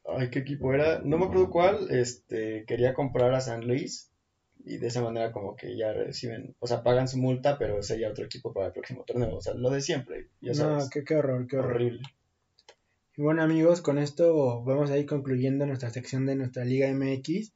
Ay, 0.05 0.31
¿qué 0.31 0.41
equipo 0.41 0.75
era? 0.75 1.01
No 1.01 1.19
me 1.19 1.25
acuerdo 1.25 1.51
cuál. 1.51 1.91
Este, 1.91 2.65
quería 2.67 2.95
comprar 2.95 3.33
a 3.33 3.41
San 3.41 3.67
Luis. 3.67 4.10
Y 4.65 4.79
de 4.79 4.89
esa 4.89 5.03
manera, 5.03 5.33
como 5.33 5.57
que 5.57 5.77
ya 5.77 5.93
reciben. 5.93 6.55
O 6.59 6.67
sea, 6.67 6.83
pagan 6.83 7.09
su 7.09 7.19
multa, 7.19 7.59
pero 7.59 7.83
sería 7.83 8.11
otro 8.11 8.25
equipo 8.25 8.53
para 8.53 8.67
el 8.67 8.73
próximo 8.73 9.05
torneo. 9.05 9.37
O 9.37 9.41
sea, 9.41 9.55
lo 9.55 9.71
de 9.71 9.81
siempre. 9.81 10.29
Ya 10.41 10.53
No, 10.53 10.79
qué, 10.93 11.05
qué 11.05 11.15
horror, 11.17 11.47
qué 11.47 11.57
horror. 11.57 11.75
Horrible. 11.77 12.01
Y 13.17 13.23
bueno, 13.23 13.43
amigos, 13.43 13.81
con 13.81 13.99
esto 13.99 14.63
vamos 14.63 14.91
a 14.91 14.99
ir 14.99 15.07
concluyendo 15.07 15.67
nuestra 15.67 15.91
sección 15.91 16.27
de 16.27 16.37
nuestra 16.37 16.65
Liga 16.65 16.89
MX. 16.93 17.53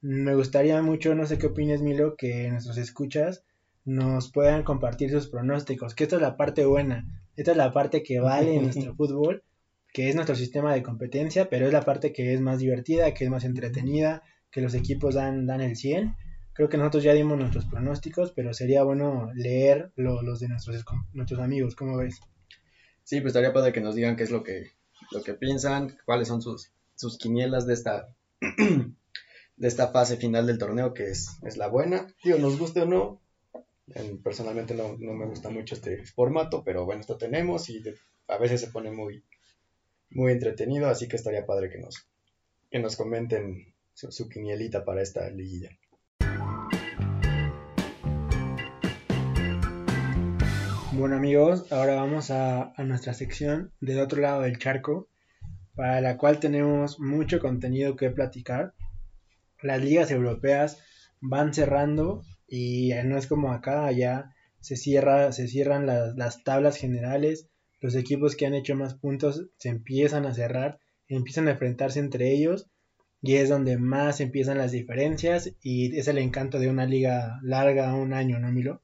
Me 0.00 0.34
gustaría 0.34 0.80
mucho, 0.82 1.14
no 1.14 1.26
sé 1.26 1.38
qué 1.38 1.46
opinas, 1.46 1.82
Milo, 1.82 2.16
que 2.16 2.50
nuestros 2.50 2.78
escuchas 2.78 3.44
nos 3.84 4.32
puedan 4.32 4.64
compartir 4.64 5.10
sus 5.10 5.28
pronósticos, 5.28 5.94
que 5.94 6.04
esta 6.04 6.16
es 6.16 6.22
la 6.22 6.36
parte 6.36 6.66
buena, 6.66 7.06
esta 7.36 7.52
es 7.52 7.56
la 7.56 7.72
parte 7.72 8.02
que 8.02 8.18
vale 8.18 8.56
en 8.56 8.64
nuestro 8.64 8.94
fútbol, 8.96 9.42
que 9.92 10.08
es 10.08 10.14
nuestro 10.14 10.34
sistema 10.34 10.74
de 10.74 10.82
competencia, 10.82 11.48
pero 11.48 11.66
es 11.66 11.72
la 11.72 11.82
parte 11.82 12.12
que 12.12 12.34
es 12.34 12.40
más 12.40 12.58
divertida, 12.58 13.14
que 13.14 13.24
es 13.24 13.30
más 13.30 13.44
entretenida, 13.44 14.22
que 14.50 14.60
los 14.60 14.74
equipos 14.74 15.14
dan, 15.14 15.46
dan 15.46 15.60
el 15.60 15.76
100. 15.76 16.16
Creo 16.56 16.70
que 16.70 16.78
nosotros 16.78 17.04
ya 17.04 17.12
dimos 17.12 17.38
nuestros 17.38 17.66
pronósticos, 17.66 18.32
pero 18.32 18.54
sería 18.54 18.82
bueno 18.82 19.30
leer 19.34 19.92
los 19.94 20.40
de 20.40 20.48
nuestros, 20.48 20.84
nuestros 21.12 21.40
amigos, 21.40 21.74
¿cómo 21.74 21.98
ves? 21.98 22.18
Sí, 23.04 23.20
pues 23.20 23.30
estaría 23.30 23.52
padre 23.52 23.72
que 23.72 23.82
nos 23.82 23.94
digan 23.94 24.16
qué 24.16 24.22
es 24.22 24.30
lo 24.30 24.42
que, 24.42 24.70
lo 25.10 25.22
que 25.22 25.34
piensan, 25.34 25.98
cuáles 26.06 26.28
son 26.28 26.40
sus, 26.40 26.70
sus 26.94 27.18
quinielas 27.18 27.66
de 27.66 27.74
esta, 27.74 28.08
fase 29.92 30.16
final 30.16 30.46
del 30.46 30.56
torneo, 30.56 30.94
que 30.94 31.10
es, 31.10 31.28
es 31.42 31.58
la 31.58 31.68
buena. 31.68 32.06
Digo, 32.24 32.38
nos 32.38 32.58
guste 32.58 32.80
o 32.80 32.86
no, 32.86 33.20
personalmente 34.24 34.74
no, 34.74 34.96
me 34.96 35.26
gusta 35.26 35.50
mucho 35.50 35.74
este 35.74 36.04
formato, 36.06 36.64
pero 36.64 36.84
bueno, 36.86 37.02
esto 37.02 37.18
tenemos 37.18 37.68
y 37.68 37.82
a 38.28 38.38
veces 38.38 38.62
se 38.62 38.68
pone 38.68 38.90
muy, 38.90 39.22
entretenido, 40.10 40.88
así 40.88 41.06
que 41.06 41.16
estaría 41.16 41.44
padre 41.44 41.68
que 41.68 41.78
nos 42.80 42.96
comenten 42.96 43.74
su, 43.92 44.28
quinielita 44.28 44.84
para 44.84 45.02
esta 45.02 45.28
liguilla. 45.30 45.70
Bueno 50.98 51.16
amigos, 51.16 51.70
ahora 51.72 51.96
vamos 51.96 52.30
a, 52.30 52.72
nuestra 52.78 53.12
sección 53.12 53.70
del 53.82 54.00
otro 54.00 54.22
lado 54.22 54.40
del 54.40 54.58
charco, 54.58 55.10
para 55.74 56.00
la 56.00 56.16
cual 56.16 56.40
tenemos 56.40 56.98
mucho 56.98 57.38
contenido 57.38 57.96
que 57.96 58.08
platicar. 58.08 58.72
Las 59.60 59.84
ligas 59.84 60.10
europeas 60.10 60.82
van 61.20 61.52
cerrando 61.52 62.22
y 62.48 62.92
no 63.04 63.18
es 63.18 63.26
como 63.26 63.52
acá, 63.52 63.84
allá 63.84 64.34
se, 64.60 64.76
cierra, 64.76 65.32
se 65.32 65.48
cierran 65.48 65.84
las, 65.84 66.42
tablas 66.44 66.78
generales, 66.78 67.46
los 67.82 67.94
equipos 67.94 68.34
que 68.34 68.46
han 68.46 68.54
hecho 68.54 68.74
más 68.74 68.94
puntos 68.94 69.50
se 69.58 69.68
empiezan 69.68 70.24
a 70.24 70.32
cerrar, 70.32 70.78
empiezan 71.08 71.46
a 71.48 71.50
enfrentarse 71.50 71.98
entre 72.00 72.32
ellos 72.32 72.70
y 73.20 73.34
es 73.34 73.50
donde 73.50 73.76
más 73.76 74.22
empiezan 74.22 74.56
las 74.56 74.72
diferencias 74.72 75.52
y 75.60 75.94
es 75.94 76.08
el 76.08 76.16
encanto 76.16 76.58
de 76.58 76.70
una 76.70 76.86
liga 76.86 77.38
larga, 77.42 77.94
un 77.94 78.14
año, 78.14 78.38
¿no, 78.38 78.50
Milo? 78.50 78.80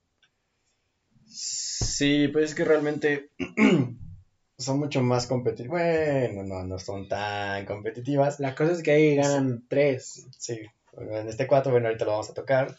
Sí, 1.33 2.29
pues 2.29 2.51
es 2.51 2.55
que 2.55 2.65
realmente 2.65 3.31
son 4.59 4.79
mucho 4.79 5.03
más 5.03 5.27
competitivas. 5.27 5.71
Bueno, 5.71 6.43
no, 6.45 6.63
no 6.65 6.79
son 6.79 7.09
tan 7.09 7.65
competitivas. 7.65 8.39
La 8.39 8.55
cosa 8.55 8.73
es 8.73 8.83
que 8.83 8.93
ahí 8.93 9.17
ganan 9.17 9.65
tres. 9.69 10.27
Sí, 10.39 10.61
en 10.97 11.29
este 11.29 11.47
cuatro, 11.47 11.73
bueno, 11.73 11.89
ahorita 11.89 12.05
lo 12.05 12.13
vamos 12.13 12.31
a 12.31 12.35
tocar. 12.35 12.77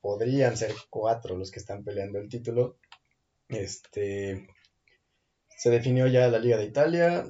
Podrían 0.00 0.56
ser 0.56 0.74
cuatro 0.90 1.36
los 1.36 1.50
que 1.50 1.58
están 1.58 1.82
peleando 1.84 2.18
el 2.18 2.28
título. 2.28 2.76
Este 3.48 4.46
se 5.56 5.70
definió 5.70 6.06
ya 6.06 6.28
la 6.28 6.38
Liga 6.38 6.56
de 6.56 6.64
Italia. 6.64 7.24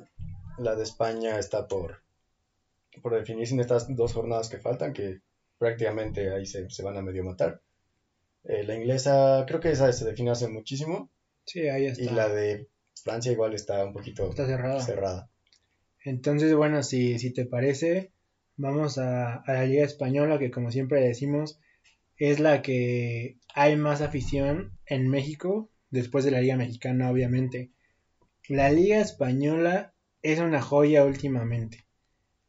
La 0.58 0.74
de 0.74 0.82
España 0.82 1.38
está 1.38 1.66
por, 1.66 2.02
por 3.02 3.14
definirse 3.14 3.54
en 3.54 3.60
estas 3.60 3.94
dos 3.94 4.12
jornadas 4.12 4.48
que 4.48 4.58
faltan, 4.58 4.92
que 4.92 5.20
prácticamente 5.58 6.32
ahí 6.32 6.46
se, 6.46 6.66
van 6.82 6.96
a 6.96 7.02
medio 7.02 7.24
matar. 7.24 7.60
Eh, 8.44 8.64
la 8.64 8.74
inglesa, 8.74 9.44
creo 9.46 9.60
que 9.60 9.70
esa 9.70 9.92
se 9.92 10.04
definió 10.04 10.32
hace 10.32 10.48
muchísimo. 10.48 11.10
Sí, 11.44 11.68
ahí 11.68 11.86
está. 11.86 12.02
Y 12.02 12.08
la 12.08 12.28
de 12.28 12.68
Francia 13.02 13.32
igual 13.32 13.54
está 13.54 13.84
un 13.84 13.92
poquito 13.92 14.32
cerrada. 14.32 14.80
cerrada. 14.80 15.30
Entonces, 16.04 16.54
bueno, 16.54 16.82
si, 16.82 17.18
si 17.18 17.32
te 17.32 17.44
parece, 17.44 18.12
vamos 18.56 18.98
a, 18.98 19.42
la 19.46 19.64
Liga 19.64 19.84
Española, 19.84 20.38
que 20.38 20.50
como 20.50 20.70
siempre 20.70 21.00
decimos, 21.00 21.60
es 22.16 22.40
la 22.40 22.62
que 22.62 23.38
hay 23.54 23.76
más 23.76 24.00
afición 24.00 24.72
en 24.86 25.08
México, 25.08 25.70
después 25.90 26.24
de 26.24 26.30
la 26.30 26.40
Liga 26.40 26.56
Mexicana, 26.56 27.10
obviamente. 27.10 27.70
La 28.48 28.70
Liga 28.70 29.00
Española 29.00 29.92
es 30.22 30.38
una 30.40 30.62
joya 30.62 31.04
últimamente. 31.04 31.84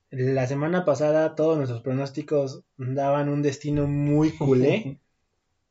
La 0.10 0.48
semana 0.48 0.84
pasada 0.84 1.36
todos 1.36 1.58
nuestros 1.58 1.82
pronósticos 1.82 2.64
daban 2.78 3.30
un 3.30 3.42
destino 3.42 3.88
muy 3.88 4.32
culé. 4.32 5.00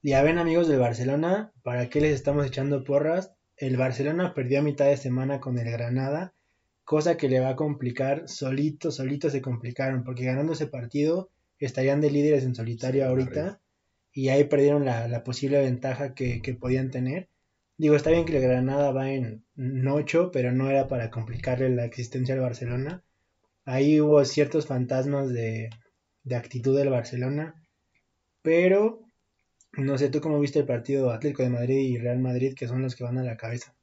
ya 0.03 0.23
ven 0.23 0.39
amigos 0.39 0.69
del 0.69 0.79
Barcelona, 0.79 1.53
¿para 1.63 1.89
qué 1.89 2.01
les 2.01 2.15
estamos 2.15 2.47
echando 2.47 2.85
porras? 2.85 3.33
El 3.57 3.77
Barcelona 3.77 4.35
perdió 4.35 4.61
a 4.61 4.63
mitad 4.63 4.87
de 4.87 4.97
semana 4.97 5.41
con 5.41 5.59
el 5.59 5.71
Granada 5.71 6.33
cosa 6.91 7.17
que 7.17 7.29
le 7.29 7.39
va 7.39 7.51
a 7.51 7.57
complicar, 7.57 8.29
solito, 8.29 8.91
solito 8.91 9.31
se 9.31 9.41
complicaron, 9.41 10.03
porque 10.03 10.25
ganando 10.25 10.55
ese 10.55 10.67
partido 10.67 11.31
estarían 11.61 12.01
de 12.01 12.11
líderes 12.11 12.43
en 12.43 12.57
solitario 12.57 13.07
ahorita 13.07 13.61
y 14.13 14.31
ahí 14.31 14.43
perdieron 14.43 14.85
la, 14.85 15.23
posible 15.23 15.61
ventaja 15.61 16.15
que, 16.15 16.43
podían 16.59 16.91
tener. 16.91 17.29
Digo, 17.79 17.95
está 17.95 18.11
bien 18.11 18.25
que 18.25 18.33
la 18.33 18.41
Granada 18.41 18.91
va 18.91 19.13
en 19.13 19.45
8, 19.57 20.33
pero 20.33 20.51
no 20.51 20.69
era 20.69 20.89
para 20.89 21.13
complicarle 21.13 21.69
la 21.71 21.85
existencia 21.85 22.35
al 22.35 22.41
Barcelona. 22.41 23.05
Ahí 23.65 24.01
hubo 24.01 24.25
ciertos 24.25 24.67
fantasmas 24.67 25.29
de, 25.29 25.71
de 26.25 26.35
actitud 26.35 26.77
del 26.77 26.89
Barcelona, 26.89 27.55
pero 28.43 28.99
no 29.73 29.99
sé, 29.99 30.09
¿tú 30.09 30.21
cómo 30.21 30.41
viste 30.41 30.59
el 30.59 30.67
partido 30.67 31.11
Atlético 31.11 31.43
de 31.43 31.51
Madrid 31.51 31.79
y 31.79 31.99
Real 31.99 32.19
Madrid, 32.19 32.55
que 32.55 32.69
son 32.69 32.83
los 32.83 32.97
que 32.97 33.05
van 33.05 33.19
a 33.19 33.23
la 33.23 33.37
cabeza? 33.37 33.75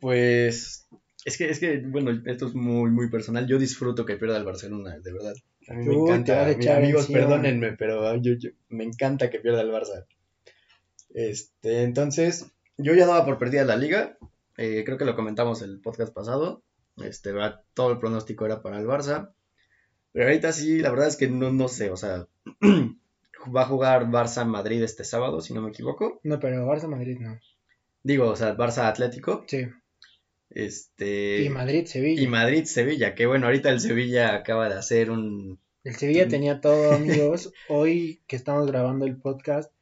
Pues 0.00 0.88
es 1.24 1.36
que, 1.36 1.50
es 1.50 1.58
que, 1.58 1.78
bueno, 1.78 2.22
esto 2.26 2.46
es 2.46 2.54
muy, 2.54 2.90
muy 2.90 3.10
personal. 3.10 3.46
Yo 3.46 3.58
disfruto 3.58 4.06
que 4.06 4.16
pierda 4.16 4.36
el 4.36 4.44
Barcelona, 4.44 4.98
de 4.98 5.12
verdad. 5.12 5.34
A 5.68 5.74
mí 5.74 5.86
me 5.86 5.94
encanta. 5.94 6.54
Mis 6.56 6.68
amigos, 6.68 7.06
perdónenme, 7.08 7.72
pero 7.72 8.14
yo, 8.16 8.34
me 8.68 8.84
encanta 8.84 9.28
que 9.30 9.40
pierda 9.40 9.62
el 9.62 9.70
Barça. 9.70 10.06
Este, 11.14 11.82
entonces, 11.82 12.46
yo 12.76 12.94
ya 12.94 13.06
daba 13.06 13.24
por 13.24 13.38
perdida 13.38 13.64
la 13.64 13.76
liga. 13.76 14.18
Eh, 14.56 14.84
creo 14.84 14.98
que 14.98 15.04
lo 15.04 15.16
comentamos 15.16 15.62
el 15.62 15.80
podcast 15.80 16.14
pasado. 16.14 16.62
Este, 17.02 17.32
todo 17.74 17.90
el 17.90 17.98
pronóstico 17.98 18.46
era 18.46 18.62
para 18.62 18.78
el 18.78 18.86
Barça. 18.86 19.32
Pero 20.12 20.26
ahorita 20.26 20.52
sí, 20.52 20.78
la 20.78 20.90
verdad 20.90 21.08
es 21.08 21.16
que 21.16 21.28
no, 21.28 21.52
no 21.52 21.68
sé, 21.68 21.90
o 21.90 21.96
sea, 21.96 22.28
va 23.54 23.62
a 23.62 23.66
jugar 23.66 24.06
Barça-Madrid 24.06 24.82
este 24.82 25.04
sábado, 25.04 25.40
si 25.40 25.54
no 25.54 25.62
me 25.62 25.70
equivoco. 25.70 26.20
No, 26.22 26.38
pero 26.40 26.66
Barça-Madrid 26.66 27.18
no. 27.20 27.38
Digo, 28.02 28.28
o 28.28 28.36
sea, 28.36 28.56
Barça-Atlético. 28.56 29.44
Sí. 29.46 29.66
Este... 30.50 31.42
Y 31.42 31.48
Madrid-Sevilla. 31.48 32.22
Y 32.22 32.26
Madrid-Sevilla, 32.26 33.14
que 33.14 33.26
bueno, 33.26 33.46
ahorita 33.46 33.70
el 33.70 33.80
Sevilla 33.80 34.34
acaba 34.34 34.68
de 34.68 34.76
hacer 34.76 35.10
un... 35.10 35.58
El 35.84 35.94
Sevilla 35.96 36.28
tenía 36.28 36.60
todo, 36.60 36.92
amigos. 36.94 37.52
Hoy 37.68 38.22
que 38.26 38.36
estamos 38.36 38.66
grabando 38.66 39.06
el 39.06 39.16
podcast, 39.16 39.72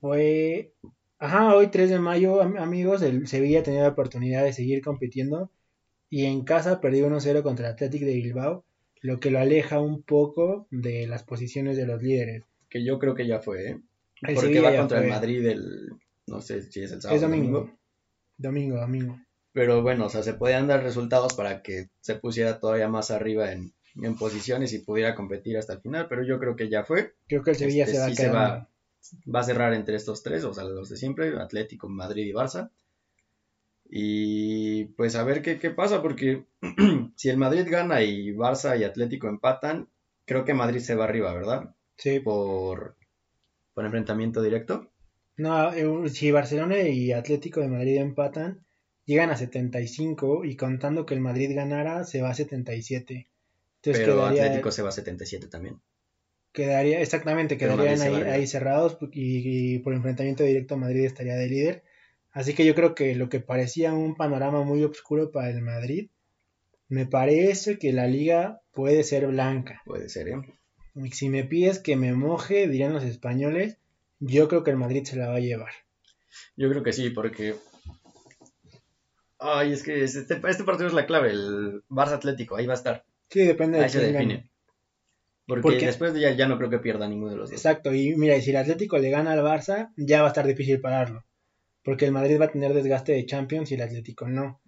fue... 0.00 0.72
Ajá, 1.18 1.54
hoy 1.54 1.68
3 1.68 1.88
de 1.88 1.98
mayo, 2.00 2.42
amigos, 2.42 3.00
el 3.02 3.28
Sevilla 3.28 3.62
tenía 3.62 3.82
la 3.82 3.90
oportunidad 3.90 4.42
de 4.42 4.52
seguir 4.52 4.82
compitiendo 4.82 5.52
y 6.10 6.24
en 6.24 6.42
casa 6.42 6.80
perdió 6.80 7.08
1-0 7.08 7.44
contra 7.44 7.68
el 7.68 7.74
Athletic 7.74 8.02
de 8.02 8.14
Bilbao 8.14 8.64
lo 9.02 9.18
que 9.18 9.30
lo 9.30 9.40
aleja 9.40 9.80
un 9.80 10.02
poco 10.02 10.66
de 10.70 11.06
las 11.06 11.24
posiciones 11.24 11.76
de 11.76 11.86
los 11.86 12.02
líderes. 12.02 12.44
Que 12.70 12.84
yo 12.84 12.98
creo 12.98 13.14
que 13.14 13.26
ya 13.26 13.40
fue, 13.40 13.70
¿eh? 13.70 13.80
Porque 14.34 14.60
va 14.60 14.74
contra 14.76 15.02
el 15.02 15.10
Madrid 15.10 15.44
el, 15.44 15.90
no 16.28 16.40
sé 16.40 16.62
si 16.62 16.82
es 16.82 16.92
el 16.92 17.02
sábado. 17.02 17.16
Es 17.16 17.22
domingo. 17.22 17.76
Domingo, 18.38 18.78
domingo. 18.78 19.20
Pero 19.52 19.82
bueno, 19.82 20.06
o 20.06 20.08
sea, 20.08 20.22
se 20.22 20.34
podían 20.34 20.68
dar 20.68 20.82
resultados 20.82 21.34
para 21.34 21.62
que 21.62 21.90
se 22.00 22.14
pusiera 22.14 22.60
todavía 22.60 22.88
más 22.88 23.10
arriba 23.10 23.52
en, 23.52 23.74
posiciones 24.18 24.72
y 24.72 24.78
pudiera 24.78 25.14
competir 25.14 25.58
hasta 25.58 25.74
el 25.74 25.80
final, 25.80 26.06
pero 26.08 26.22
yo 26.24 26.38
creo 26.38 26.56
que 26.56 26.70
ya 26.70 26.84
fue. 26.84 27.14
Creo 27.26 27.42
que 27.42 27.50
el 27.50 27.56
Sevilla 27.56 27.84
este, 27.84 27.96
se 27.96 28.00
va 28.00 28.06
a 28.06 28.14
quedar. 28.14 28.34
va, 28.34 28.70
va, 29.34 29.40
a 29.40 29.44
cerrar 29.44 29.74
entre 29.74 29.96
estos 29.96 30.22
tres, 30.22 30.44
o 30.44 30.54
sea, 30.54 30.64
los 30.64 30.88
de 30.88 30.96
siempre, 30.96 31.36
Atlético, 31.38 31.88
Madrid 31.88 32.24
y 32.24 32.32
Barça. 32.32 32.70
Y 33.94 34.86
pues 34.96 35.16
a 35.16 35.22
ver 35.22 35.42
qué, 35.42 35.58
qué 35.58 35.68
pasa, 35.68 36.00
porque 36.00 36.46
si 37.14 37.28
el 37.28 37.36
Madrid 37.36 37.66
gana 37.68 38.00
y 38.00 38.32
Barça 38.32 38.80
y 38.80 38.84
Atlético 38.84 39.28
empatan, 39.28 39.90
creo 40.24 40.46
que 40.46 40.54
Madrid 40.54 40.80
se 40.80 40.94
va 40.94 41.04
arriba, 41.04 41.34
¿verdad? 41.34 41.74
Sí. 41.98 42.18
Por, 42.18 42.96
por 43.74 43.84
enfrentamiento 43.84 44.40
directo. 44.40 44.90
No, 45.36 45.74
eh, 45.74 46.08
si 46.08 46.30
Barcelona 46.30 46.80
y 46.80 47.12
Atlético 47.12 47.60
de 47.60 47.68
Madrid 47.68 47.98
empatan, 47.98 48.64
llegan 49.04 49.28
a 49.28 49.36
75 49.36 50.46
y 50.46 50.56
contando 50.56 51.04
que 51.04 51.12
el 51.12 51.20
Madrid 51.20 51.54
ganara, 51.54 52.04
se 52.04 52.22
va 52.22 52.30
a 52.30 52.34
77. 52.34 53.28
Entonces 53.82 54.04
Pero 54.06 54.24
Atlético 54.24 54.70
se 54.70 54.80
va 54.80 54.88
a 54.88 54.92
77 54.92 55.48
también. 55.48 55.82
Quedaría, 56.52 57.02
exactamente, 57.02 57.58
quedarían 57.58 58.00
ahí, 58.00 58.14
ahí, 58.22 58.46
cerrados 58.46 58.96
y, 59.12 59.74
y, 59.74 59.78
por 59.80 59.92
enfrentamiento 59.92 60.44
directo 60.44 60.78
Madrid 60.78 61.04
estaría 61.04 61.34
de 61.34 61.48
líder. 61.48 61.82
Así 62.32 62.54
que 62.54 62.64
yo 62.64 62.74
creo 62.74 62.94
que 62.94 63.14
lo 63.14 63.28
que 63.28 63.40
parecía 63.40 63.92
un 63.92 64.16
panorama 64.16 64.62
muy 64.62 64.82
oscuro 64.84 65.30
para 65.30 65.50
el 65.50 65.60
Madrid, 65.60 66.08
me 66.88 67.06
parece 67.06 67.78
que 67.78 67.92
la 67.92 68.06
liga 68.06 68.60
puede 68.72 69.04
ser 69.04 69.26
blanca. 69.26 69.82
Puede 69.84 70.08
ser, 70.08 70.28
¿eh? 70.28 70.36
Y 70.94 71.10
si 71.12 71.28
me 71.28 71.44
pides 71.44 71.78
que 71.78 71.96
me 71.96 72.14
moje, 72.14 72.68
dirían 72.68 72.94
los 72.94 73.04
españoles, 73.04 73.78
yo 74.18 74.48
creo 74.48 74.64
que 74.64 74.70
el 74.70 74.76
Madrid 74.76 75.04
se 75.04 75.16
la 75.16 75.28
va 75.28 75.36
a 75.36 75.40
llevar. 75.40 75.72
Yo 76.56 76.70
creo 76.70 76.82
que 76.82 76.92
sí, 76.92 77.10
porque... 77.10 77.54
Ay, 79.38 79.72
es 79.72 79.82
que 79.82 80.04
este, 80.04 80.20
este 80.20 80.64
partido 80.64 80.86
es 80.86 80.94
la 80.94 81.06
clave, 81.06 81.30
el 81.30 81.82
Barça 81.88 82.12
Atlético, 82.12 82.56
ahí 82.56 82.66
va 82.66 82.74
a 82.74 82.76
estar. 82.76 83.04
Sí, 83.28 83.40
depende 83.40 83.78
de 83.78 83.84
ahí 83.84 83.90
se 83.90 84.12
define. 84.12 84.48
Porque, 85.46 85.86
después 85.86 86.14
ya, 86.14 86.30
ya 86.30 86.46
no 86.46 86.56
creo 86.56 86.70
que 86.70 86.78
pierda 86.78 87.08
ninguno 87.08 87.32
de 87.32 87.36
los 87.36 87.50
dos. 87.50 87.58
Exacto, 87.58 87.92
y 87.92 88.14
mira, 88.16 88.40
si 88.40 88.50
el 88.50 88.56
Atlético 88.56 88.98
le 88.98 89.10
gana 89.10 89.32
al 89.32 89.40
Barça, 89.40 89.92
ya 89.96 90.20
va 90.20 90.28
a 90.28 90.30
estar 90.30 90.46
difícil 90.46 90.80
pararlo 90.80 91.24
porque 91.84 92.04
el 92.04 92.12
Madrid 92.12 92.40
va 92.40 92.46
a 92.46 92.52
tener 92.52 92.74
desgaste 92.74 93.12
de 93.12 93.26
Champions 93.26 93.70
y 93.70 93.74
el 93.74 93.82
Atlético 93.82 94.28
no. 94.28 94.60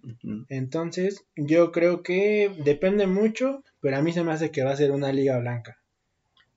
Entonces, 0.49 1.23
yo 1.35 1.71
creo 1.71 2.03
que 2.03 2.51
depende 2.63 3.07
mucho, 3.07 3.63
pero 3.79 3.97
a 3.97 4.01
mí 4.01 4.11
se 4.11 4.23
me 4.23 4.33
hace 4.33 4.51
que 4.51 4.63
va 4.63 4.71
a 4.71 4.77
ser 4.77 4.91
una 4.91 5.13
liga 5.13 5.37
blanca. 5.39 5.77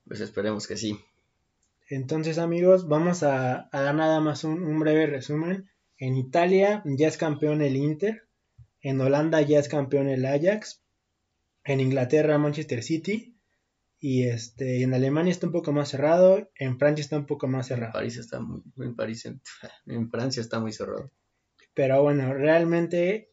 Pues 0.07 0.19
esperemos 0.19 0.67
que 0.67 0.75
sí. 0.75 0.99
Entonces, 1.87 2.37
amigos, 2.37 2.87
vamos 2.87 3.23
a, 3.23 3.69
dar 3.71 3.95
nada 3.95 4.19
más 4.19 4.43
un, 4.43 4.63
un, 4.63 4.79
breve 4.79 5.07
resumen. 5.07 5.69
En 5.97 6.15
Italia 6.15 6.83
ya 6.85 7.07
es 7.07 7.17
campeón 7.17 7.61
el 7.61 7.75
Inter, 7.75 8.23
en 8.81 8.99
Holanda 9.01 9.41
ya 9.41 9.59
es 9.59 9.69
campeón 9.69 10.07
el 10.07 10.25
Ajax, 10.25 10.81
en 11.63 11.79
Inglaterra 11.79 12.37
Manchester 12.37 12.83
City, 12.83 13.33
y 13.99 14.23
este 14.23 14.83
en 14.83 14.93
Alemania 14.93 15.31
está 15.31 15.47
un 15.47 15.53
poco 15.53 15.73
más 15.73 15.89
cerrado, 15.89 16.49
en 16.55 16.79
Francia 16.79 17.01
está 17.01 17.17
un 17.17 17.25
poco 17.25 17.47
más 17.47 17.67
cerrado. 17.67 17.87
En 17.87 17.93
París 17.93 18.17
está 18.17 18.39
muy, 18.39 18.61
en 18.77 18.95
París, 18.95 19.25
en, 19.85 20.09
Francia 20.09 20.41
está 20.41 20.59
muy 20.59 20.71
cerrado. 20.71 21.11
Pero 21.73 22.01
bueno, 22.01 22.33
realmente 22.33 23.29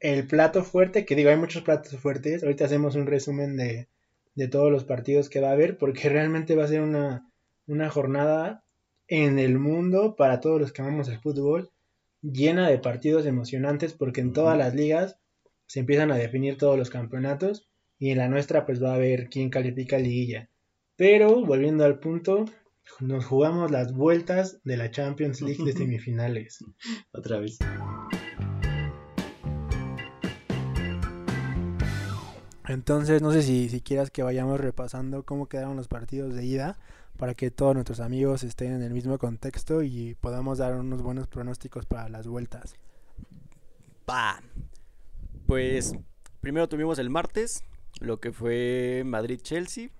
el 0.00 0.26
plato 0.26 0.62
fuerte, 0.62 1.06
que 1.06 1.14
digo, 1.14 1.30
hay 1.30 1.36
muchos 1.36 1.62
platos 1.62 1.98
fuertes, 1.98 2.42
ahorita 2.42 2.66
hacemos 2.66 2.94
un 2.94 3.06
resumen 3.06 3.56
de, 3.56 3.88
de 4.34 4.48
todos 4.48 4.70
los 4.70 4.84
partidos 4.84 5.30
que 5.30 5.40
va 5.40 5.48
a 5.48 5.52
haber, 5.52 5.78
porque 5.78 6.08
realmente 6.10 6.54
va 6.54 6.64
a 6.64 6.68
ser 6.68 6.82
una, 6.82 7.32
una 7.66 7.88
jornada 7.88 8.64
en 9.08 9.38
el 9.38 9.58
mundo 9.58 10.14
para 10.16 10.40
todos 10.40 10.60
los 10.60 10.72
que 10.72 10.82
amamos 10.82 11.08
el 11.08 11.20
fútbol, 11.20 11.70
llena 12.20 12.68
de 12.68 12.78
partidos 12.78 13.24
emocionantes, 13.24 13.94
porque 13.94 14.20
en 14.20 14.32
todas 14.34 14.58
las 14.58 14.74
ligas 14.74 15.18
se 15.66 15.80
empiezan 15.80 16.10
a 16.10 16.16
definir 16.16 16.58
todos 16.58 16.78
los 16.78 16.90
campeonatos 16.90 17.68
y 17.98 18.10
en 18.10 18.18
la 18.18 18.28
nuestra 18.28 18.66
pues 18.66 18.82
va 18.82 18.94
a 18.94 18.98
ver 18.98 19.28
quién 19.28 19.50
califica 19.50 19.98
liguilla. 19.98 20.50
Pero 20.96 21.44
volviendo 21.44 21.84
al 21.84 21.98
punto, 21.98 22.44
nos 23.00 23.24
jugamos 23.24 23.70
las 23.70 23.92
vueltas 23.92 24.60
de 24.64 24.76
la 24.76 24.90
Champions 24.90 25.42
League 25.42 25.64
de 25.64 25.72
semifinales. 25.74 26.64
Otra 27.12 27.38
vez. 27.38 27.58
Entonces, 32.68 33.22
no 33.22 33.30
sé 33.30 33.42
si, 33.42 33.68
si 33.68 33.80
quieras 33.80 34.10
que 34.10 34.22
vayamos 34.22 34.58
repasando 34.58 35.22
cómo 35.24 35.46
quedaron 35.46 35.76
los 35.76 35.86
partidos 35.86 36.34
de 36.34 36.44
ida 36.44 36.78
para 37.16 37.34
que 37.34 37.50
todos 37.50 37.74
nuestros 37.74 38.00
amigos 38.00 38.42
estén 38.42 38.72
en 38.72 38.82
el 38.82 38.92
mismo 38.92 39.18
contexto 39.18 39.82
y 39.82 40.16
podamos 40.20 40.58
dar 40.58 40.74
unos 40.74 41.02
buenos 41.02 41.28
pronósticos 41.28 41.86
para 41.86 42.08
las 42.08 42.26
vueltas. 42.26 42.74
Pa. 44.04 44.42
Pues 45.46 45.92
primero 46.40 46.68
tuvimos 46.68 46.98
el 46.98 47.08
martes, 47.08 47.62
lo 48.00 48.20
que 48.20 48.32
fue 48.32 49.02
Madrid-Chelsea. 49.04 49.90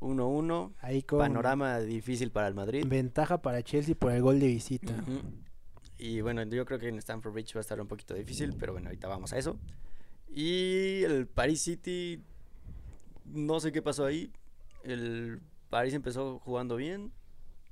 1-1. 0.00 0.74
Ahí 0.80 1.02
con 1.02 1.18
Panorama 1.18 1.80
difícil 1.80 2.30
para 2.30 2.48
el 2.48 2.54
Madrid. 2.54 2.84
Ventaja 2.86 3.40
para 3.40 3.62
Chelsea 3.62 3.94
por 3.94 4.12
el 4.12 4.22
gol 4.22 4.38
de 4.40 4.48
visita. 4.48 4.92
Y 5.98 6.20
bueno, 6.20 6.42
yo 6.44 6.66
creo 6.66 6.78
que 6.78 6.88
en 6.88 6.98
Stamford 6.98 7.32
Bridge 7.32 7.56
va 7.56 7.60
a 7.60 7.62
estar 7.62 7.80
un 7.80 7.88
poquito 7.88 8.14
difícil, 8.14 8.54
pero 8.58 8.72
bueno, 8.72 8.88
ahorita 8.88 9.08
vamos 9.08 9.32
a 9.32 9.38
eso. 9.38 9.58
Y 10.28 11.02
el 11.04 11.26
Paris 11.26 11.62
City, 11.62 12.22
no 13.24 13.58
sé 13.60 13.72
qué 13.72 13.80
pasó 13.80 14.04
ahí. 14.04 14.30
El 14.84 15.40
Paris 15.70 15.94
empezó 15.94 16.38
jugando 16.40 16.76
bien. 16.76 17.12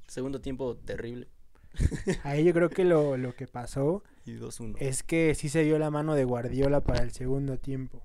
Segundo 0.06 0.40
tiempo 0.40 0.76
terrible. 0.76 1.28
Ahí 2.22 2.44
yo 2.44 2.52
creo 2.52 2.70
que 2.70 2.84
lo, 2.84 3.16
lo 3.16 3.34
que 3.34 3.48
pasó 3.48 4.04
y 4.26 4.38
es 4.78 5.02
que 5.02 5.34
sí 5.34 5.48
se 5.48 5.64
dio 5.64 5.78
la 5.78 5.90
mano 5.90 6.14
de 6.14 6.24
Guardiola 6.24 6.82
para 6.82 7.02
el 7.02 7.10
segundo 7.10 7.58
tiempo 7.58 8.02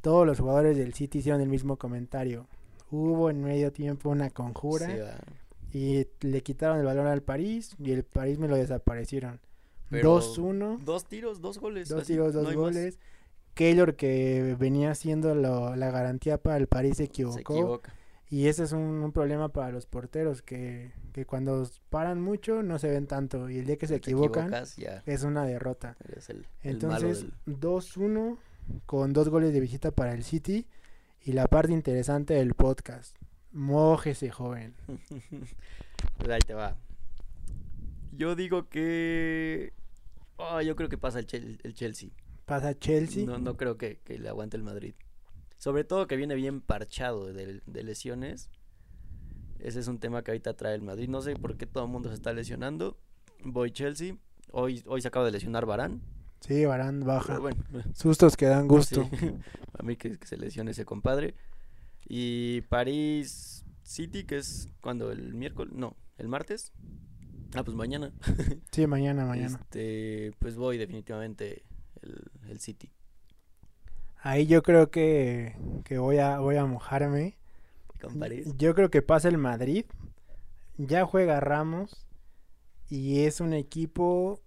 todos 0.00 0.26
los 0.26 0.38
jugadores 0.38 0.76
del 0.76 0.94
City 0.94 1.18
hicieron 1.18 1.40
el 1.40 1.48
mismo 1.48 1.76
comentario. 1.76 2.46
Hubo 2.90 3.30
en 3.30 3.42
medio 3.42 3.72
tiempo 3.72 4.08
una 4.10 4.30
conjura 4.30 5.18
y 5.72 6.06
le 6.20 6.42
quitaron 6.42 6.78
el 6.78 6.86
balón 6.86 7.06
al 7.06 7.22
París 7.22 7.76
y 7.78 7.92
el 7.92 8.04
París 8.04 8.38
me 8.38 8.48
lo 8.48 8.56
desaparecieron. 8.56 9.40
2-1. 9.90 10.78
Dos 10.80 11.06
tiros, 11.06 11.40
dos 11.40 11.58
goles. 11.58 11.88
Dos 11.88 12.06
tiros, 12.06 12.34
dos 12.34 12.54
goles. 12.54 12.98
Keylor 13.54 13.96
que 13.96 14.56
venía 14.58 14.94
siendo 14.94 15.34
la 15.34 15.90
garantía 15.90 16.38
para 16.38 16.56
el 16.56 16.66
París 16.66 16.98
se 16.98 17.04
equivocó. 17.04 17.80
Y 18.30 18.46
ese 18.46 18.62
es 18.62 18.70
un, 18.70 19.10
problema 19.12 19.48
para 19.48 19.72
los 19.72 19.86
porteros, 19.86 20.40
que, 20.40 20.92
que, 21.12 21.26
cuando 21.26 21.68
paran 21.90 22.20
mucho 22.20 22.62
no 22.62 22.78
se 22.78 22.88
ven 22.88 23.08
tanto. 23.08 23.50
Y 23.50 23.58
el 23.58 23.66
día 23.66 23.76
que 23.76 23.88
se 23.88 23.96
equivocan 23.96 24.54
es 25.04 25.22
una 25.24 25.44
derrota. 25.44 25.96
Entonces, 26.62 27.26
2-1 27.46 28.38
con 28.86 29.12
dos 29.12 29.28
goles 29.28 29.52
de 29.52 29.60
visita 29.60 29.90
para 29.90 30.14
el 30.14 30.24
City 30.24 30.66
y 31.22 31.32
la 31.32 31.46
parte 31.46 31.72
interesante 31.72 32.34
del 32.34 32.54
podcast. 32.54 33.16
Mójese, 33.52 34.30
joven. 34.30 34.74
pues 36.18 36.30
ahí 36.30 36.40
te 36.40 36.54
va. 36.54 36.76
Yo 38.12 38.34
digo 38.34 38.68
que... 38.68 39.72
Oh, 40.36 40.60
yo 40.60 40.76
creo 40.76 40.88
que 40.88 40.98
pasa 40.98 41.20
el, 41.20 41.60
el 41.62 41.74
Chelsea. 41.74 42.10
¿Pasa 42.50 42.76
Chelsea? 42.76 43.24
No, 43.24 43.38
no 43.38 43.56
creo 43.56 43.76
que, 43.76 44.00
le 44.08 44.28
aguante 44.28 44.56
el 44.56 44.64
Madrid. 44.64 44.94
Sobre 45.58 45.84
todo 45.84 46.08
que 46.08 46.16
viene 46.16 46.34
bien 46.34 46.60
parchado 46.60 47.32
de, 47.32 47.60
de, 47.64 47.82
lesiones. 47.84 48.50
Ese 49.60 49.78
es 49.78 49.86
un 49.86 50.00
tema 50.00 50.24
que 50.24 50.32
ahorita 50.32 50.54
trae 50.54 50.74
el 50.74 50.82
Madrid. 50.82 51.08
No 51.08 51.20
sé 51.20 51.36
por 51.36 51.56
qué 51.56 51.66
todo 51.66 51.84
el 51.84 51.90
mundo 51.90 52.08
se 52.08 52.16
está 52.16 52.32
lesionando. 52.32 52.98
Voy 53.44 53.70
Chelsea. 53.70 54.16
Hoy, 54.50 54.82
hoy 54.86 55.00
se 55.00 55.06
acaba 55.06 55.26
de 55.26 55.30
lesionar 55.30 55.64
Barán. 55.64 56.02
Sí, 56.40 56.64
Barán 56.64 57.00
baja. 57.00 57.38
Sustos 57.94 58.36
que 58.36 58.46
dan 58.46 58.66
gusto. 58.68 59.08
A 59.78 59.82
mí 59.82 59.96
que, 59.96 60.18
se 60.24 60.36
lesione 60.36 60.72
ese 60.72 60.84
compadre. 60.84 61.34
Y 62.08 62.62
París 62.62 63.64
City, 63.82 64.24
que 64.24 64.38
es 64.38 64.68
cuando 64.80 65.12
el 65.12 65.34
miércoles, 65.34 65.72
no, 65.74 65.96
el 66.18 66.28
martes. 66.28 66.72
Ah, 67.54 67.62
pues 67.64 67.76
mañana. 67.76 68.12
Sí, 68.72 68.86
mañana, 68.86 69.24
mañana. 69.24 69.58
Este, 69.60 70.32
pues 70.38 70.56
voy 70.56 70.78
definitivamente 70.78 71.62
el, 72.02 72.30
el 72.48 72.60
City. 72.60 72.90
Ahí 74.22 74.46
yo 74.46 74.62
creo 74.62 74.90
que, 74.90 75.56
que 75.84 75.98
voy, 75.98 76.18
a, 76.18 76.38
voy 76.38 76.56
a 76.56 76.66
mojarme. 76.66 77.36
Con 78.00 78.18
París. 78.18 78.46
Yo 78.56 78.74
creo 78.74 78.90
que 78.90 79.02
pasa 79.02 79.28
el 79.28 79.38
Madrid. 79.38 79.84
Ya 80.78 81.04
juega 81.04 81.40
Ramos. 81.40 82.06
Y 82.88 83.20
es 83.20 83.40
un 83.40 83.52
equipo 83.52 84.40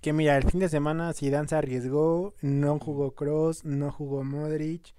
que, 0.00 0.12
mira, 0.12 0.36
el 0.36 0.44
fin 0.44 0.60
de 0.60 0.68
semana 0.68 1.12
Zidane 1.12 1.48
se 1.48 1.56
arriesgó. 1.56 2.34
No 2.40 2.78
jugó 2.78 3.14
Cross, 3.14 3.64
no 3.64 3.90
jugó 3.90 4.24
Modric. 4.24 4.94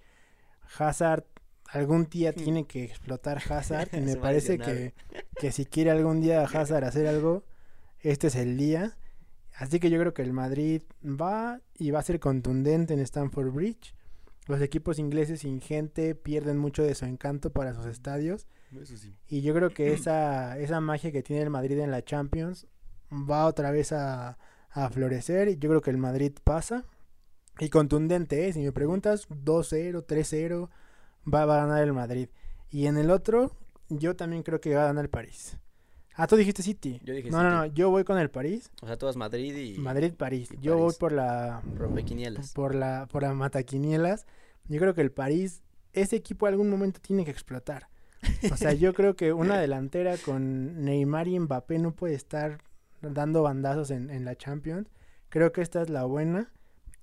Hazard, 0.78 1.24
algún 1.70 2.06
día 2.06 2.34
tiene 2.34 2.66
que 2.66 2.84
explotar 2.84 3.42
Hazard. 3.50 3.90
Y 3.94 4.02
me 4.02 4.16
parece 4.16 4.58
que, 4.58 4.94
que 5.40 5.52
si 5.52 5.66
quiere 5.66 5.92
algún 5.92 6.22
día 6.22 6.44
Hazard 6.44 6.84
hacer 6.84 7.08
algo, 7.08 7.44
este 8.02 8.28
es 8.28 8.36
el 8.36 8.58
día. 8.58 8.98
Así 9.56 9.80
que 9.80 9.90
yo 9.90 10.00
creo 10.00 10.14
que 10.14 10.22
el 10.22 10.34
Madrid 10.34 10.84
va 11.04 11.62
y 11.76 11.92
va 11.92 12.00
a 12.00 12.04
ser 12.04 12.20
contundente 12.20 12.94
en 12.94 13.00
Stamford 13.00 13.52
Bridge. 13.52 13.96
Los 14.48 14.62
equipos 14.62 15.00
ingleses 15.00 15.42
sin 15.42 15.62
gente 15.62 16.16
pierden 16.16 16.58
mucho 16.58 16.84
de 16.84 16.96
su 16.96 17.06
encanto 17.06 17.52
para 17.52 17.74
sus 17.74 17.86
estadios. 17.88 18.48
Eso 18.80 18.96
sí. 18.96 19.16
Y 19.28 19.42
yo 19.42 19.54
creo 19.54 19.72
que 19.72 19.94
esa, 19.94 20.58
esa 20.60 20.80
magia 20.80 21.12
que 21.12 21.24
tiene 21.24 21.42
el 21.42 21.50
Madrid 21.50 21.80
en 21.80 21.92
la 21.92 22.04
Champions 22.04 22.68
va 23.12 23.46
otra 23.46 23.72
vez 23.72 23.92
a, 23.92 24.38
a 24.72 24.90
florecer. 24.90 25.50
Y 25.50 25.58
yo 25.58 25.70
creo 25.70 25.82
que 25.82 25.92
el 25.92 25.98
Madrid 25.98 26.34
pasa. 26.44 26.86
Y 27.60 27.70
contundente, 27.70 28.48
¿eh? 28.48 28.54
si 28.54 28.60
me 28.60 28.72
preguntas, 28.72 29.28
2-0, 29.30 30.06
3-0, 30.06 30.70
va, 31.34 31.46
va 31.46 31.56
a 31.56 31.66
ganar 31.66 31.84
el 31.84 31.94
Madrid. 31.94 32.30
Y 32.70 32.86
en 32.86 32.98
el 32.98 33.10
otro, 33.10 33.52
yo 33.90 34.16
también 34.16 34.44
creo 34.44 34.62
que 34.62 34.76
va 34.76 34.84
a 34.84 34.88
ganar 34.88 35.06
el 35.06 35.10
París. 35.10 35.58
Ah, 36.14 36.28
tú 36.28 36.36
dijiste 36.36 36.64
City. 36.64 37.00
Yo 37.04 37.14
dije 37.14 37.30
no, 37.30 37.44
no, 37.44 37.52
no, 37.52 37.64
City. 37.64 37.76
yo 37.76 37.90
voy 37.92 38.04
con 38.04 38.18
el 38.18 38.30
París. 38.30 38.72
O 38.82 38.88
sea, 38.88 38.98
todas 38.98 39.16
Madrid 39.16 39.56
y 39.56 39.78
Madrid-París. 39.78 40.50
Yo 40.60 40.78
voy 40.78 40.94
por 41.00 41.12
la, 41.12 41.62
rompequinielas. 41.76 42.54
por 42.54 42.74
la, 42.74 43.08
por 43.12 43.22
la 43.22 43.34
mataquinielas. 43.34 44.26
Yo 44.68 44.80
creo 44.80 44.94
que 44.94 45.02
el 45.02 45.12
París, 45.12 45.62
ese 45.94 46.16
equipo 46.16 46.48
algún 46.48 46.70
momento 46.70 47.00
tiene 47.02 47.24
que 47.24 47.32
explotar. 47.32 47.88
O 48.52 48.58
sea, 48.58 48.74
yo 48.74 48.94
creo 48.94 49.16
que 49.16 49.32
una 49.32 49.58
delantera 49.62 50.18
con 50.18 50.84
Neymar 50.84 51.28
y 51.28 51.40
Mbappé 51.40 51.78
no 51.80 51.94
puede 51.94 52.16
estar 52.16 52.64
dando 53.02 53.44
bandazos 53.44 53.92
en, 53.92 54.10
en 54.10 54.26
la 54.26 54.36
Champions. 54.36 54.90
Creo 55.30 55.52
que 55.52 55.62
esta 55.62 55.82
es 55.82 55.90
la 55.90 56.06
buena. 56.06 56.52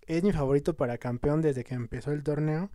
Es 0.06 0.22
mi 0.22 0.32
favorito 0.32 0.74
para 0.74 0.98
campeón 0.98 1.40
desde 1.40 1.64
que 1.64 1.74
empezó 1.74 2.12
el 2.12 2.22
torneo. 2.22 2.70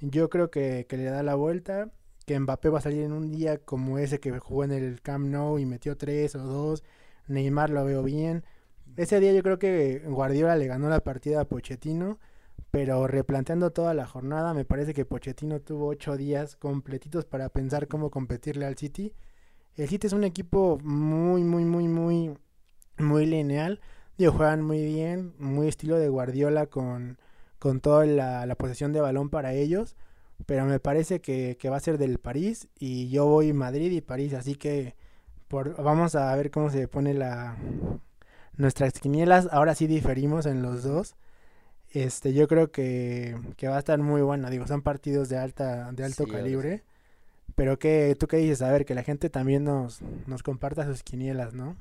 Yo 0.00 0.30
creo 0.30 0.50
que, 0.50 0.86
que 0.88 0.96
le 0.96 1.04
da 1.04 1.22
la 1.22 1.34
vuelta. 1.34 1.90
Que 2.26 2.38
Mbappé 2.38 2.68
va 2.68 2.78
a 2.78 2.82
salir 2.82 3.02
en 3.02 3.12
un 3.12 3.30
día 3.30 3.58
como 3.58 3.98
ese 3.98 4.20
que 4.20 4.38
jugó 4.38 4.64
en 4.64 4.72
el 4.72 5.00
Camp 5.02 5.26
Nou 5.26 5.58
y 5.58 5.66
metió 5.66 5.96
tres 5.96 6.34
o 6.34 6.44
dos. 6.44 6.84
Neymar 7.28 7.70
lo 7.70 7.84
veo 7.84 8.02
bien. 8.02 8.44
Ese 8.96 9.20
día 9.20 9.32
yo 9.32 9.42
creo 9.42 9.58
que 9.58 10.00
Guardiola 10.06 10.56
le 10.56 10.66
ganó 10.66 10.88
la 10.88 11.00
partida 11.00 11.40
a 11.40 11.44
Pochettino. 11.44 12.18
Pero 12.70 13.08
replanteando 13.08 13.72
toda 13.72 13.94
la 13.94 14.06
jornada, 14.06 14.54
me 14.54 14.64
parece 14.64 14.94
que 14.94 15.04
Pochettino 15.04 15.60
tuvo 15.60 15.88
ocho 15.88 16.16
días 16.16 16.54
completitos 16.54 17.24
para 17.24 17.48
pensar 17.48 17.88
cómo 17.88 18.10
competirle 18.10 18.64
al 18.64 18.76
City. 18.76 19.12
El 19.76 19.88
City 19.88 20.06
es 20.06 20.12
un 20.12 20.24
equipo 20.24 20.78
muy, 20.84 21.42
muy, 21.42 21.64
muy, 21.64 21.88
muy, 21.88 22.38
muy 23.02 23.26
lineal. 23.26 23.80
Digo, 24.18 24.32
juegan 24.32 24.62
muy 24.62 24.84
bien, 24.84 25.34
muy 25.38 25.68
estilo 25.68 25.96
de 25.98 26.08
Guardiola 26.08 26.66
con, 26.66 27.18
con 27.58 27.80
toda 27.80 28.06
la, 28.06 28.46
la 28.46 28.54
posesión 28.56 28.92
de 28.92 29.00
balón 29.00 29.30
para 29.30 29.52
ellos. 29.54 29.96
Pero 30.46 30.64
me 30.66 30.80
parece 30.80 31.20
que, 31.20 31.56
que 31.58 31.70
va 31.70 31.76
a 31.76 31.80
ser 31.80 31.98
del 31.98 32.18
París 32.18 32.68
y 32.78 33.10
yo 33.10 33.26
voy 33.26 33.52
Madrid 33.52 33.92
y 33.92 34.00
París. 34.00 34.34
Así 34.34 34.54
que 34.56 34.94
por, 35.48 35.82
vamos 35.82 36.14
a 36.16 36.34
ver 36.36 36.50
cómo 36.50 36.70
se 36.70 36.88
pone 36.88 37.14
la 37.14 37.56
nuestras 38.56 38.92
quinielas. 38.94 39.48
Ahora 39.50 39.74
sí 39.74 39.86
diferimos 39.86 40.46
en 40.46 40.62
los 40.62 40.82
dos. 40.82 41.16
Este, 41.92 42.34
yo 42.34 42.48
creo 42.48 42.70
que, 42.72 43.36
que 43.56 43.68
va 43.68 43.76
a 43.76 43.80
estar 43.80 43.98
muy 44.00 44.22
bueno. 44.22 44.50
Digo, 44.50 44.66
son 44.66 44.82
partidos 44.82 45.28
de 45.28 45.38
alta, 45.38 45.92
de 45.92 46.04
alto 46.04 46.24
Sí, 46.24 46.30
calibre. 46.30 46.84
Pero 47.54 47.78
que, 47.78 48.16
¿tú 48.18 48.26
qué 48.28 48.38
dices? 48.38 48.62
A 48.62 48.70
ver, 48.72 48.84
que 48.86 48.94
la 48.94 49.02
gente 49.04 49.30
también 49.30 49.64
nos, 49.64 50.00
nos 50.26 50.42
comparta 50.42 50.86
sus 50.86 51.02
quinielas, 51.02 51.54
¿no? 51.54 51.76